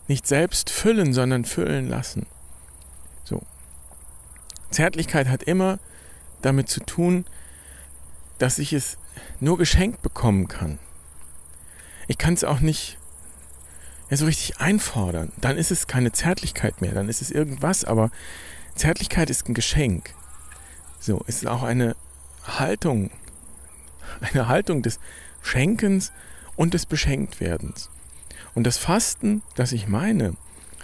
nicht 0.08 0.28
selbst 0.28 0.70
füllen, 0.70 1.14
sondern 1.14 1.46
füllen 1.46 1.88
lassen. 1.90 2.26
So. 3.24 3.42
Zärtlichkeit 4.72 5.28
hat 5.28 5.44
immer 5.44 5.80
damit 6.42 6.70
zu 6.70 6.82
tun, 6.82 7.26
dass 8.38 8.60
ich 8.60 8.74
es 8.74 8.98
nur 9.40 9.58
geschenkt 9.58 10.02
bekommen 10.02 10.48
kann. 10.48 10.80
Ich 12.08 12.18
kann 12.18 12.34
es 12.34 12.44
auch 12.44 12.60
nicht 12.60 12.98
ja, 14.10 14.18
so 14.18 14.26
richtig 14.26 14.60
einfordern. 14.60 15.32
Dann 15.38 15.58
ist 15.58 15.72
es 15.72 15.88
keine 15.88 16.12
Zärtlichkeit 16.12 16.82
mehr, 16.82 16.94
dann 16.94 17.10
ist 17.10 17.22
es 17.22 17.32
irgendwas, 17.32 17.84
aber 17.84 18.12
Zärtlichkeit 18.76 19.30
ist 19.30 19.50
ein 19.50 19.54
Geschenk. 19.54 20.14
So, 21.00 21.24
es 21.28 21.38
ist 21.38 21.48
auch 21.48 21.64
eine 21.64 21.96
Haltung, 22.44 23.12
eine 24.22 24.48
Haltung 24.48 24.82
des 24.82 25.00
Schenkens 25.42 26.12
und 26.56 26.74
des 26.74 26.86
Beschenktwerdens. 26.86 27.90
Und 28.58 28.64
das 28.64 28.80
Fasten, 28.80 29.44
das 29.54 29.72
ich 29.72 29.88
meine, 29.88 30.34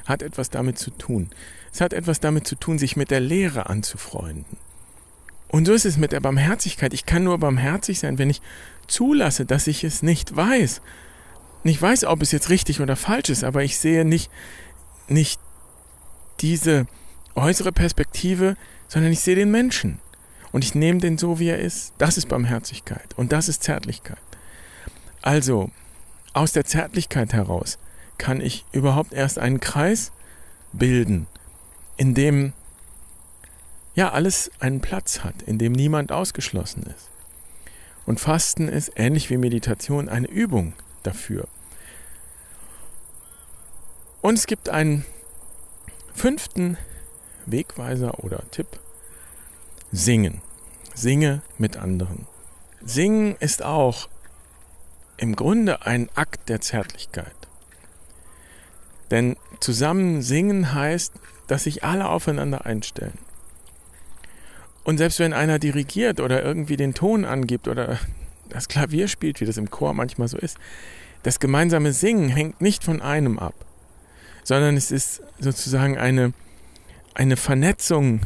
hat 0.05 0.21
etwas 0.21 0.51
damit 0.51 0.77
zu 0.77 0.91
tun. 0.91 1.31
Es 1.73 1.81
hat 1.81 1.91
etwas 1.91 2.19
damit 2.19 2.45
zu 2.45 2.53
tun, 2.53 2.77
sich 2.77 2.95
mit 2.97 3.09
der 3.09 3.19
Lehre 3.19 3.67
anzufreunden. 3.67 4.57
Und 5.47 5.65
so 5.65 5.73
ist 5.73 5.87
es 5.87 5.97
mit 5.97 6.11
der 6.11 6.19
Barmherzigkeit. 6.19 6.93
Ich 6.93 7.07
kann 7.07 7.23
nur 7.23 7.39
barmherzig 7.39 7.97
sein, 7.97 8.19
wenn 8.19 8.29
ich 8.29 8.43
zulasse, 8.85 9.47
dass 9.47 9.65
ich 9.65 9.83
es 9.83 10.03
nicht 10.03 10.35
weiß. 10.35 10.81
Nicht 11.63 11.81
weiß, 11.81 12.03
ob 12.03 12.21
es 12.21 12.31
jetzt 12.31 12.51
richtig 12.51 12.79
oder 12.79 12.95
falsch 12.95 13.31
ist, 13.31 13.43
aber 13.43 13.63
ich 13.63 13.79
sehe 13.79 14.05
nicht, 14.05 14.29
nicht 15.07 15.41
diese 16.41 16.85
äußere 17.33 17.71
Perspektive, 17.71 18.55
sondern 18.87 19.11
ich 19.11 19.21
sehe 19.21 19.35
den 19.35 19.49
Menschen. 19.49 19.97
Und 20.51 20.63
ich 20.63 20.75
nehme 20.75 20.99
den 20.99 21.17
so, 21.17 21.39
wie 21.39 21.47
er 21.47 21.57
ist. 21.57 21.93
Das 21.97 22.19
ist 22.19 22.29
Barmherzigkeit. 22.29 23.15
Und 23.15 23.31
das 23.31 23.49
ist 23.49 23.63
Zärtlichkeit. 23.63 24.21
Also, 25.23 25.71
aus 26.33 26.51
der 26.51 26.65
Zärtlichkeit 26.65 27.33
heraus 27.33 27.77
kann 28.17 28.41
ich 28.41 28.65
überhaupt 28.71 29.13
erst 29.13 29.39
einen 29.39 29.59
Kreis 29.59 30.11
bilden, 30.71 31.27
in 31.97 32.13
dem 32.13 32.53
ja 33.95 34.11
alles 34.11 34.51
einen 34.59 34.81
Platz 34.81 35.19
hat, 35.23 35.41
in 35.43 35.57
dem 35.57 35.71
niemand 35.71 36.11
ausgeschlossen 36.11 36.83
ist. 36.83 37.09
Und 38.05 38.19
Fasten 38.19 38.67
ist 38.67 38.91
ähnlich 38.95 39.29
wie 39.29 39.37
Meditation 39.37 40.09
eine 40.09 40.27
Übung 40.27 40.73
dafür. 41.03 41.47
Und 44.21 44.35
es 44.35 44.47
gibt 44.47 44.69
einen 44.69 45.05
fünften 46.13 46.77
Wegweiser 47.45 48.23
oder 48.23 48.43
Tipp. 48.51 48.79
Singen. 49.91 50.41
Singe 50.95 51.41
mit 51.57 51.77
anderen. 51.77 52.27
Singen 52.85 53.35
ist 53.39 53.63
auch 53.63 54.07
im 55.17 55.35
Grunde 55.35 55.85
ein 55.85 56.09
Akt 56.15 56.49
der 56.49 56.61
Zärtlichkeit. 56.61 57.35
Denn 59.11 59.35
zusammen 59.59 60.21
singen 60.21 60.73
heißt, 60.73 61.13
dass 61.47 61.65
sich 61.65 61.83
alle 61.83 62.07
aufeinander 62.07 62.65
einstellen. 62.65 63.17
Und 64.83 64.97
selbst 64.97 65.19
wenn 65.19 65.33
einer 65.33 65.59
dirigiert 65.59 66.19
oder 66.19 66.43
irgendwie 66.43 66.77
den 66.77 66.93
Ton 66.93 67.25
angibt 67.25 67.67
oder 67.67 67.99
das 68.49 68.67
Klavier 68.67 69.07
spielt, 69.07 69.39
wie 69.39 69.45
das 69.45 69.57
im 69.57 69.69
Chor 69.69 69.93
manchmal 69.93 70.27
so 70.27 70.37
ist, 70.37 70.57
das 71.23 71.39
gemeinsame 71.39 71.93
Singen 71.93 72.29
hängt 72.29 72.59
nicht 72.59 72.83
von 72.83 73.01
einem 73.01 73.39
ab, 73.39 73.55
sondern 74.43 74.75
es 74.75 74.91
ist 74.91 75.21
sozusagen 75.39 75.97
eine, 75.97 76.33
eine 77.13 77.37
Vernetzung, 77.37 78.21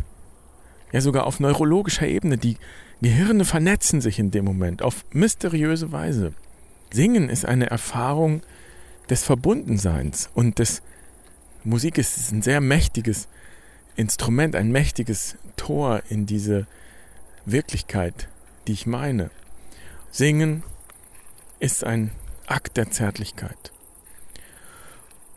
ja 0.92 1.02
sogar 1.02 1.28
auf 1.28 1.40
neurologischer 1.40 2.08
Ebene. 2.08 2.38
Die 2.38 2.58
Gehirne 3.02 3.46
vernetzen 3.46 4.02
sich 4.02 4.18
in 4.18 4.32
dem 4.32 4.46
Moment 4.46 4.82
auf 4.82 5.06
mysteriöse 5.12 5.92
Weise. 5.92 6.34
Singen 6.92 7.30
ist 7.30 7.46
eine 7.46 7.70
Erfahrung 7.70 8.42
des 9.10 9.24
Verbundenseins 9.24 10.30
und 10.34 10.60
des 10.60 10.82
Musik 11.64 11.98
ist 11.98 12.32
ein 12.32 12.42
sehr 12.42 12.62
mächtiges 12.62 13.28
Instrument, 13.96 14.56
ein 14.56 14.72
mächtiges 14.72 15.36
Tor 15.56 16.02
in 16.10 16.26
diese 16.26 16.68
Wirklichkeit, 17.46 18.30
die 18.68 18.74
ich 18.74 18.86
meine. 18.86 19.32
Singen 20.12 20.64
ist 21.60 21.84
ein 21.84 22.12
Akt 22.46 22.78
der 22.78 22.92
Zärtlichkeit. 22.92 23.72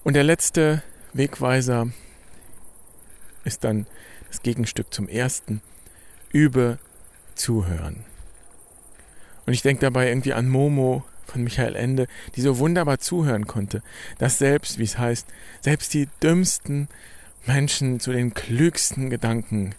Und 0.04 0.14
der 0.14 0.24
letzte 0.24 0.82
Wegweiser 1.12 1.88
ist 3.44 3.64
dann 3.64 3.86
das 4.28 4.42
Gegenstück 4.42 4.92
zum 4.92 5.08
ersten. 5.08 5.62
Übe 6.32 6.78
zuhören. 7.34 8.04
Und 9.46 9.52
ich 9.52 9.62
denke 9.62 9.80
dabei 9.80 10.08
irgendwie 10.08 10.32
an 10.32 10.48
Momo 10.48 11.04
von 11.30 11.42
Michael 11.42 11.76
Ende, 11.76 12.06
die 12.36 12.40
so 12.40 12.58
wunderbar 12.58 12.98
zuhören 12.98 13.46
konnte, 13.46 13.82
dass 14.18 14.38
selbst, 14.38 14.78
wie 14.78 14.84
es 14.84 14.98
heißt, 14.98 15.26
selbst 15.60 15.94
die 15.94 16.08
dümmsten 16.22 16.88
Menschen 17.46 18.00
zu 18.00 18.12
den 18.12 18.34
klügsten 18.34 19.10
Gedanken 19.10 19.74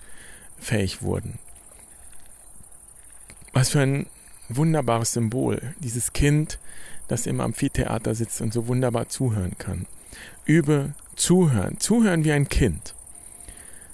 fähig 0.59 1.01
wurden. 1.01 1.39
Was 3.53 3.69
für 3.69 3.81
ein 3.81 4.07
wunderbares 4.49 5.13
Symbol, 5.13 5.75
dieses 5.79 6.13
Kind, 6.13 6.59
das 7.07 7.25
im 7.25 7.41
Amphitheater 7.41 8.15
sitzt 8.15 8.41
und 8.41 8.53
so 8.53 8.67
wunderbar 8.67 9.09
zuhören 9.09 9.57
kann. 9.57 9.85
Übe 10.45 10.93
zuhören, 11.15 11.79
zuhören 11.79 12.23
wie 12.23 12.31
ein 12.31 12.47
Kind. 12.47 12.95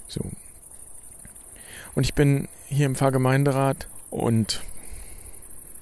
So. 0.06 0.20
Und 1.94 2.04
ich 2.04 2.14
bin 2.14 2.48
hier 2.68 2.86
im 2.86 2.94
Pfarrgemeinderat 2.94 3.88
und 4.10 4.62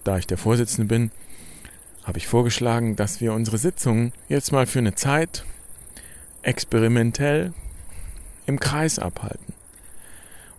da 0.04 0.18
ich 0.18 0.26
der 0.26 0.38
Vorsitzende 0.38 0.88
bin, 0.88 1.10
habe 2.06 2.18
ich 2.18 2.28
vorgeschlagen, 2.28 2.94
dass 2.94 3.20
wir 3.20 3.32
unsere 3.32 3.58
Sitzungen 3.58 4.12
jetzt 4.28 4.52
mal 4.52 4.66
für 4.66 4.78
eine 4.78 4.94
Zeit 4.94 5.44
experimentell 6.42 7.52
im 8.46 8.60
Kreis 8.60 9.00
abhalten. 9.00 9.52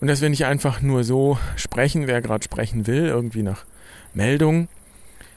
Und 0.02 0.08
dass 0.08 0.22
wir 0.22 0.30
nicht 0.30 0.46
einfach 0.46 0.82
nur 0.82 1.06
so 1.06 1.40
sprechen, 1.56 2.06
wer 2.06 2.22
gerade 2.22 2.44
sprechen 2.44 2.86
will, 2.86 3.06
irgendwie 3.06 3.44
nach 3.44 3.66
Meldung, 4.14 4.68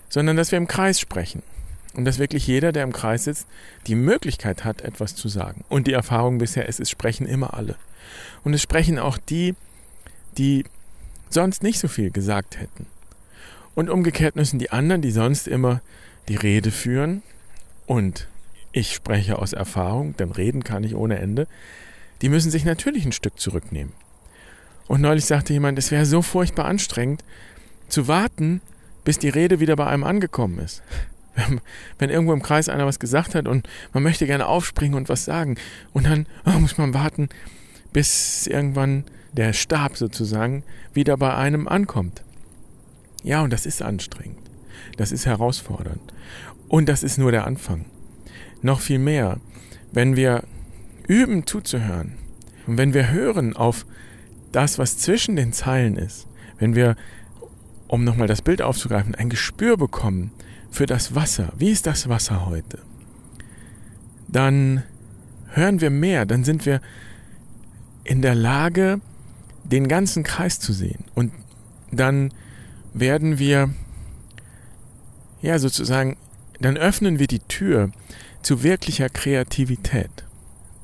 sondern 0.09 0.37
dass 0.37 0.51
wir 0.51 0.59
im 0.59 0.67
Kreis 0.67 0.99
sprechen. 0.99 1.45
Und 1.95 2.05
dass 2.05 2.19
wirklich 2.19 2.47
jeder, 2.47 2.73
der 2.73 2.83
im 2.83 2.93
Kreis 2.93 3.25
sitzt, 3.25 3.47
die 3.87 3.95
Möglichkeit 3.95 4.65
hat, 4.65 4.83
etwas 4.83 5.15
zu 5.15 5.29
sagen. 5.29 5.65
Und 5.69 5.87
die 5.87 5.93
Erfahrung 5.93 6.39
bisher 6.39 6.69
ist, 6.69 6.81
es 6.81 6.91
sprechen 6.91 7.27
immer 7.27 7.55
alle. 7.55 7.77
Und 8.43 8.53
es 8.53 8.63
sprechen 8.63 8.99
auch 8.99 9.17
die, 9.17 9.55
die 10.37 10.65
sonst 11.31 11.63
nicht 11.63 11.79
so 11.79 11.87
viel 11.89 12.11
gesagt 12.11 12.59
hätten. 12.59 12.87
Und 13.81 13.89
umgekehrt 13.89 14.37
müssen 14.37 14.59
die 14.59 14.73
anderen, 14.73 15.01
die 15.01 15.11
sonst 15.11 15.49
immer 15.49 15.81
die 16.29 16.37
Rede 16.37 16.71
führen, 16.71 17.23
und 17.87 18.29
ich 18.73 18.93
spreche 18.93 19.39
aus 19.39 19.55
Erfahrung, 19.55 20.15
denn 20.19 20.33
reden 20.33 20.65
kann 20.65 20.85
ich 20.85 20.95
ohne 20.95 21.19
Ende, 21.19 21.49
die 22.21 22.29
müssen 22.29 22.51
sich 22.51 22.67
natürlich 22.67 23.07
ein 23.07 23.13
Stück 23.13 23.41
zurücknehmen. 23.41 23.95
Und 24.87 25.01
neulich 25.01 25.25
sagte 25.25 25.55
jemand, 25.55 25.79
es 25.79 25.91
wäre 25.91 26.05
so 26.05 26.21
furchtbar 26.21 26.67
anstrengend, 26.67 27.25
zu 27.89 28.07
warten, 28.07 28.61
bis 29.03 29.17
die 29.17 29.31
Rede 29.31 29.61
wieder 29.61 29.77
bei 29.77 29.87
einem 29.87 30.05
angekommen 30.05 30.59
ist. 30.59 30.83
Wenn 31.99 32.11
irgendwo 32.11 32.35
im 32.35 32.43
Kreis 32.43 32.69
einer 32.69 32.85
was 32.85 32.99
gesagt 32.99 33.35
hat 33.35 33.49
und 33.49 33.67
man 33.95 34.03
möchte 34.03 34.27
gerne 34.27 34.47
aufspringen 34.47 34.95
und 34.95 35.09
was 35.09 35.25
sagen, 35.25 35.57
und 35.95 36.05
dann 36.05 36.27
oh, 36.45 36.59
muss 36.59 36.77
man 36.77 36.93
warten, 36.93 37.31
bis 37.95 38.47
irgendwann 38.47 39.05
der 39.33 39.55
Stab 39.55 39.97
sozusagen 39.97 40.65
wieder 40.93 41.17
bei 41.17 41.35
einem 41.35 41.67
ankommt. 41.67 42.21
Ja, 43.23 43.43
und 43.43 43.53
das 43.53 43.67
ist 43.67 43.83
anstrengend. 43.83 44.51
Das 44.97 45.13
ist 45.13 45.27
herausfordernd. 45.27 46.13
Und 46.69 46.89
das 46.89 47.03
ist 47.03 47.19
nur 47.19 47.33
der 47.33 47.47
Anfang. 47.47 47.87
Noch 48.63 48.81
viel 48.81 48.99
mehr, 48.99 49.39
wenn 49.93 50.17
wir 50.17 50.45
üben 51.09 51.47
zuzuhören 51.47 52.15
und 52.67 52.79
wenn 52.79 52.95
wir 52.95 53.11
hören 53.11 53.57
auf 53.57 53.87
das, 54.53 54.79
was 54.79 54.99
zwischen 54.99 55.37
den 55.37 55.53
Zeilen 55.53 55.97
ist, 55.97 56.27
wenn 56.59 56.75
wir, 56.75 56.97
um 57.89 58.05
nochmal 58.05 58.29
das 58.29 58.43
Bild 58.43 58.63
aufzugreifen, 58.63 59.15
ein 59.15 59.31
Gespür 59.31 59.77
bekommen 59.77 60.31
für 60.71 60.87
das 60.87 61.15
Wasser, 61.15 61.53
wie 61.57 61.71
ist 61.71 61.87
das 61.87 62.09
Wasser 62.09 62.47
heute, 62.47 62.79
dann 64.29 64.85
hören 65.49 65.81
wir 65.81 65.91
mehr, 65.91 66.27
dann 66.27 66.45
sind 66.45 66.67
wir 66.67 66.81
in 68.05 68.23
der 68.23 68.35
Lage, 68.35 69.01
den 69.65 69.89
ganzen 69.89 70.23
Kreis 70.23 70.61
zu 70.61 70.73
sehen. 70.73 71.05
Und 71.15 71.33
dann 71.91 72.33
werden 72.93 73.39
wir, 73.39 73.71
ja, 75.43 75.59
sozusagen, 75.59 76.17
dann 76.61 76.77
öffnen 76.77 77.19
wir 77.19 77.27
die 77.27 77.41
Tür 77.41 77.91
zu 78.43 78.63
wirklicher 78.63 79.09
Kreativität. 79.09 80.11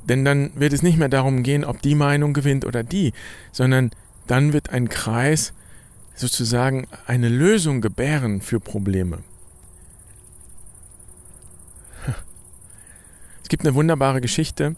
Denn 0.08 0.24
dann 0.24 0.50
wird 0.54 0.72
es 0.72 0.82
nicht 0.82 0.98
mehr 0.98 1.08
darum 1.08 1.42
gehen, 1.42 1.64
ob 1.64 1.82
die 1.82 1.94
Meinung 1.94 2.32
gewinnt 2.32 2.64
oder 2.64 2.82
die, 2.82 3.12
sondern 3.52 3.90
dann 4.26 4.52
wird 4.52 4.70
ein 4.70 4.88
Kreis 4.88 5.52
sozusagen 6.14 6.86
eine 7.06 7.28
Lösung 7.28 7.80
gebären 7.80 8.40
für 8.40 8.60
Probleme. 8.60 9.18
Es 13.42 13.48
gibt 13.48 13.64
eine 13.64 13.74
wunderbare 13.74 14.20
Geschichte, 14.20 14.74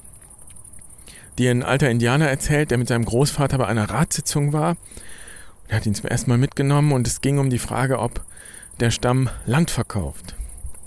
die 1.39 1.49
ein 1.49 1.63
alter 1.63 1.89
Indianer 1.89 2.29
erzählt, 2.29 2.71
der 2.71 2.79
mit 2.79 2.89
seinem 2.89 3.05
Großvater 3.05 3.57
bei 3.59 3.67
einer 3.67 3.89
Ratssitzung 3.89 4.53
war. 4.53 4.77
Er 5.69 5.77
hat 5.77 5.87
ihn 5.87 5.95
zum 5.95 6.09
ersten 6.09 6.31
Mal 6.31 6.39
mitgenommen 6.39 6.93
und 6.93 7.07
es 7.07 7.21
ging 7.21 7.39
um 7.39 7.51
die 7.51 7.59
Frage, 7.59 7.99
ob 7.99 8.25
der 8.81 8.91
Stamm 8.91 9.29
Land 9.45 9.71
verkauft. 9.71 10.35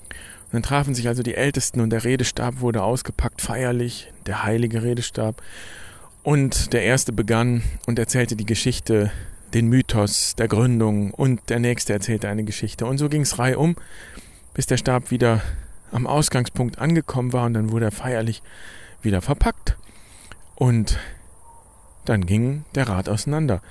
Und 0.10 0.54
dann 0.54 0.63
trafen 0.63 0.96
sich 0.96 1.08
also 1.08 1.24
die 1.24 1.36
Ältesten 1.36 1.82
und 1.82 1.91
der 1.91 2.04
Redestab 2.04 2.60
wurde 2.60 2.84
ausgepackt, 2.84 3.41
feierlich, 3.41 4.12
der 4.26 4.44
heilige 4.44 4.84
Redestab. 4.84 5.41
Und 6.24 6.74
der 6.74 6.84
erste 6.84 7.13
begann 7.13 7.63
und 7.86 8.00
erzählte 8.00 8.36
die 8.36 8.46
Geschichte, 8.46 9.12
den 9.54 9.67
Mythos 9.67 10.36
der 10.36 10.48
Gründung 10.48 11.12
und 11.12 11.50
der 11.50 11.60
nächste 11.60 11.94
erzählte 11.94 12.30
eine 12.30 12.44
Geschichte. 12.44 12.86
Und 12.86 12.98
so 12.98 13.10
ging 13.10 13.22
es 13.22 13.38
reihum, 13.38 13.76
bis 14.54 14.65
der 14.65 14.78
Stab 14.78 15.12
wieder 15.12 15.41
am 15.91 16.08
Ausgangspunkt 16.08 16.80
angekommen 16.80 17.34
war 17.34 17.46
und 17.46 17.54
dann 17.54 17.72
wurde 17.72 17.86
er 17.86 17.91
feierlich 17.91 18.41
wieder 19.02 19.22
verpackt. 19.22 19.78
Und 20.56 20.98
dann 22.06 22.26
ging 22.26 22.65
der 22.76 22.88
Rat 22.88 23.10
auseinander. 23.10 23.62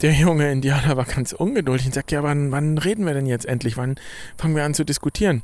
Der 0.00 0.12
junge 0.12 0.50
Indianer 0.52 0.96
war 0.96 1.04
ganz 1.04 1.32
ungeduldig 1.32 1.86
und 1.86 1.94
sagte, 1.94 2.14
ja, 2.14 2.22
wann, 2.22 2.52
wann 2.52 2.78
reden 2.78 3.04
wir 3.04 3.14
denn 3.14 3.26
jetzt 3.26 3.46
endlich? 3.46 3.76
Wann 3.76 3.96
fangen 4.36 4.54
wir 4.54 4.64
an 4.64 4.74
zu 4.74 4.84
diskutieren? 4.84 5.42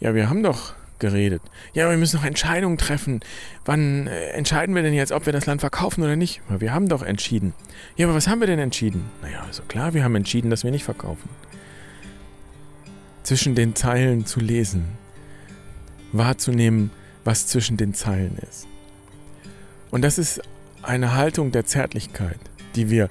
Ja, 0.00 0.14
wir 0.14 0.30
haben 0.30 0.42
doch 0.42 0.74
geredet. 0.98 1.42
Ja, 1.74 1.84
aber 1.84 1.92
wir 1.92 1.98
müssen 1.98 2.16
noch 2.16 2.24
Entscheidungen 2.24 2.78
treffen. 2.78 3.20
Wann 3.66 4.06
äh, 4.06 4.28
entscheiden 4.30 4.74
wir 4.74 4.82
denn 4.82 4.94
jetzt, 4.94 5.12
ob 5.12 5.26
wir 5.26 5.32
das 5.32 5.44
Land 5.44 5.60
verkaufen 5.60 6.02
oder 6.02 6.16
nicht? 6.16 6.40
Ja, 6.48 6.60
wir 6.60 6.72
haben 6.72 6.88
doch 6.88 7.02
entschieden. 7.02 7.52
Ja, 7.96 8.06
aber 8.06 8.14
was 8.14 8.28
haben 8.28 8.40
wir 8.40 8.46
denn 8.46 8.58
entschieden? 8.58 9.04
Naja, 9.20 9.44
also 9.46 9.62
klar, 9.64 9.92
wir 9.92 10.04
haben 10.04 10.14
entschieden, 10.14 10.50
dass 10.50 10.64
wir 10.64 10.70
nicht 10.70 10.84
verkaufen. 10.84 11.28
Zwischen 13.24 13.54
den 13.54 13.74
Zeilen 13.74 14.24
zu 14.24 14.40
lesen, 14.40 14.84
wahrzunehmen, 16.12 16.90
was 17.24 17.46
zwischen 17.46 17.76
den 17.76 17.92
Zeilen 17.92 18.38
ist. 18.48 18.66
Und 19.90 20.02
das 20.02 20.16
ist 20.16 20.40
eine 20.82 21.14
Haltung 21.14 21.52
der 21.52 21.66
Zärtlichkeit, 21.66 22.38
die 22.74 22.88
wir 22.88 23.10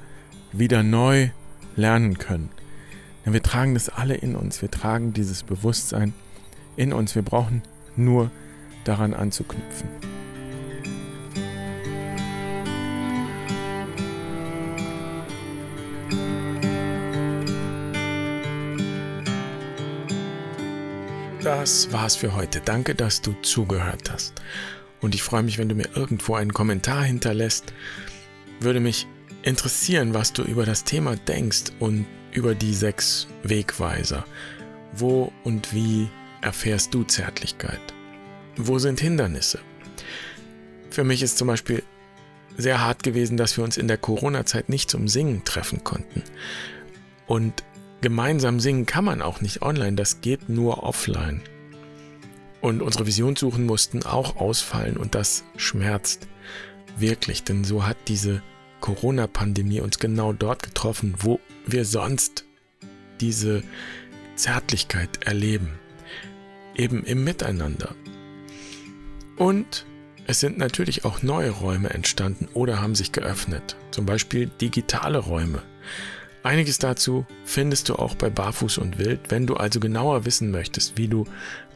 wieder 0.59 0.83
neu 0.83 1.29
lernen 1.75 2.17
können. 2.17 2.49
Denn 3.25 3.33
wir 3.33 3.43
tragen 3.43 3.73
das 3.73 3.89
alle 3.89 4.15
in 4.15 4.35
uns. 4.35 4.61
Wir 4.61 4.69
tragen 4.71 5.13
dieses 5.13 5.43
Bewusstsein 5.43 6.13
in 6.75 6.93
uns. 6.93 7.15
Wir 7.15 7.23
brauchen 7.23 7.63
nur 7.95 8.31
daran 8.83 9.13
anzuknüpfen. 9.13 9.89
Das 21.41 21.91
war's 21.91 22.15
für 22.15 22.35
heute. 22.35 22.59
Danke, 22.59 22.95
dass 22.95 23.21
du 23.21 23.35
zugehört 23.43 24.11
hast. 24.11 24.33
Und 24.99 25.13
ich 25.13 25.21
freue 25.21 25.43
mich, 25.43 25.59
wenn 25.59 25.69
du 25.69 25.75
mir 25.75 25.89
irgendwo 25.95 26.33
einen 26.33 26.53
Kommentar 26.53 27.03
hinterlässt. 27.03 27.73
Würde 28.59 28.79
mich 28.79 29.05
interessieren, 29.45 30.13
was 30.13 30.33
du 30.33 30.41
über 30.41 30.65
das 30.65 30.83
Thema 30.83 31.15
denkst 31.15 31.65
und 31.79 32.05
über 32.31 32.55
die 32.55 32.73
sechs 32.73 33.27
Wegweiser. 33.43 34.25
Wo 34.91 35.31
und 35.43 35.73
wie 35.73 36.09
erfährst 36.41 36.93
du 36.93 37.03
Zärtlichkeit? 37.03 37.79
Wo 38.57 38.79
sind 38.79 38.99
Hindernisse? 38.99 39.59
Für 40.89 41.03
mich 41.03 41.21
ist 41.21 41.37
zum 41.37 41.47
Beispiel 41.47 41.83
sehr 42.57 42.81
hart 42.81 43.03
gewesen, 43.03 43.37
dass 43.37 43.55
wir 43.57 43.63
uns 43.63 43.77
in 43.77 43.87
der 43.87 43.97
Corona-Zeit 43.97 44.69
nicht 44.69 44.89
zum 44.89 45.07
Singen 45.07 45.43
treffen 45.43 45.83
konnten. 45.83 46.23
Und 47.27 47.63
gemeinsam 48.01 48.59
singen 48.59 48.85
kann 48.85 49.05
man 49.05 49.21
auch 49.21 49.41
nicht 49.41 49.61
online, 49.61 49.95
das 49.95 50.21
geht 50.21 50.49
nur 50.49 50.83
offline. 50.83 51.41
Und 52.61 52.81
unsere 52.81 53.05
Visionssuchen 53.05 53.65
mussten 53.65 54.03
auch 54.03 54.37
ausfallen 54.37 54.97
und 54.97 55.13
das 55.13 55.43
schmerzt 55.55 56.27
wirklich, 56.97 57.43
denn 57.43 57.63
so 57.63 57.85
hat 57.85 57.97
diese 58.07 58.41
Corona-Pandemie 58.85 59.81
uns 59.81 59.97
genau 59.97 60.31
dort 60.31 60.61
getroffen, 60.61 61.15
wo 61.17 61.39
wir 61.65 61.85
sonst 61.85 62.45
diese 63.19 63.63
Zärtlichkeit 64.35 65.25
erleben. 65.25 65.71
Eben 66.75 67.03
im 67.03 67.23
Miteinander. 67.23 67.95
Und 69.37 69.87
es 70.27 70.39
sind 70.39 70.59
natürlich 70.59 71.03
auch 71.03 71.23
neue 71.23 71.49
Räume 71.49 71.89
entstanden 71.89 72.47
oder 72.53 72.79
haben 72.79 72.93
sich 72.93 73.11
geöffnet. 73.11 73.75
Zum 73.89 74.05
Beispiel 74.05 74.51
digitale 74.61 75.17
Räume. 75.17 75.63
Einiges 76.43 76.77
dazu 76.77 77.25
findest 77.43 77.89
du 77.89 77.95
auch 77.95 78.13
bei 78.13 78.29
Barfuß 78.29 78.77
und 78.77 78.99
Wild. 78.99 79.19
Wenn 79.29 79.47
du 79.47 79.55
also 79.55 79.79
genauer 79.79 80.25
wissen 80.25 80.51
möchtest, 80.51 80.95
wie 80.95 81.07
du 81.07 81.25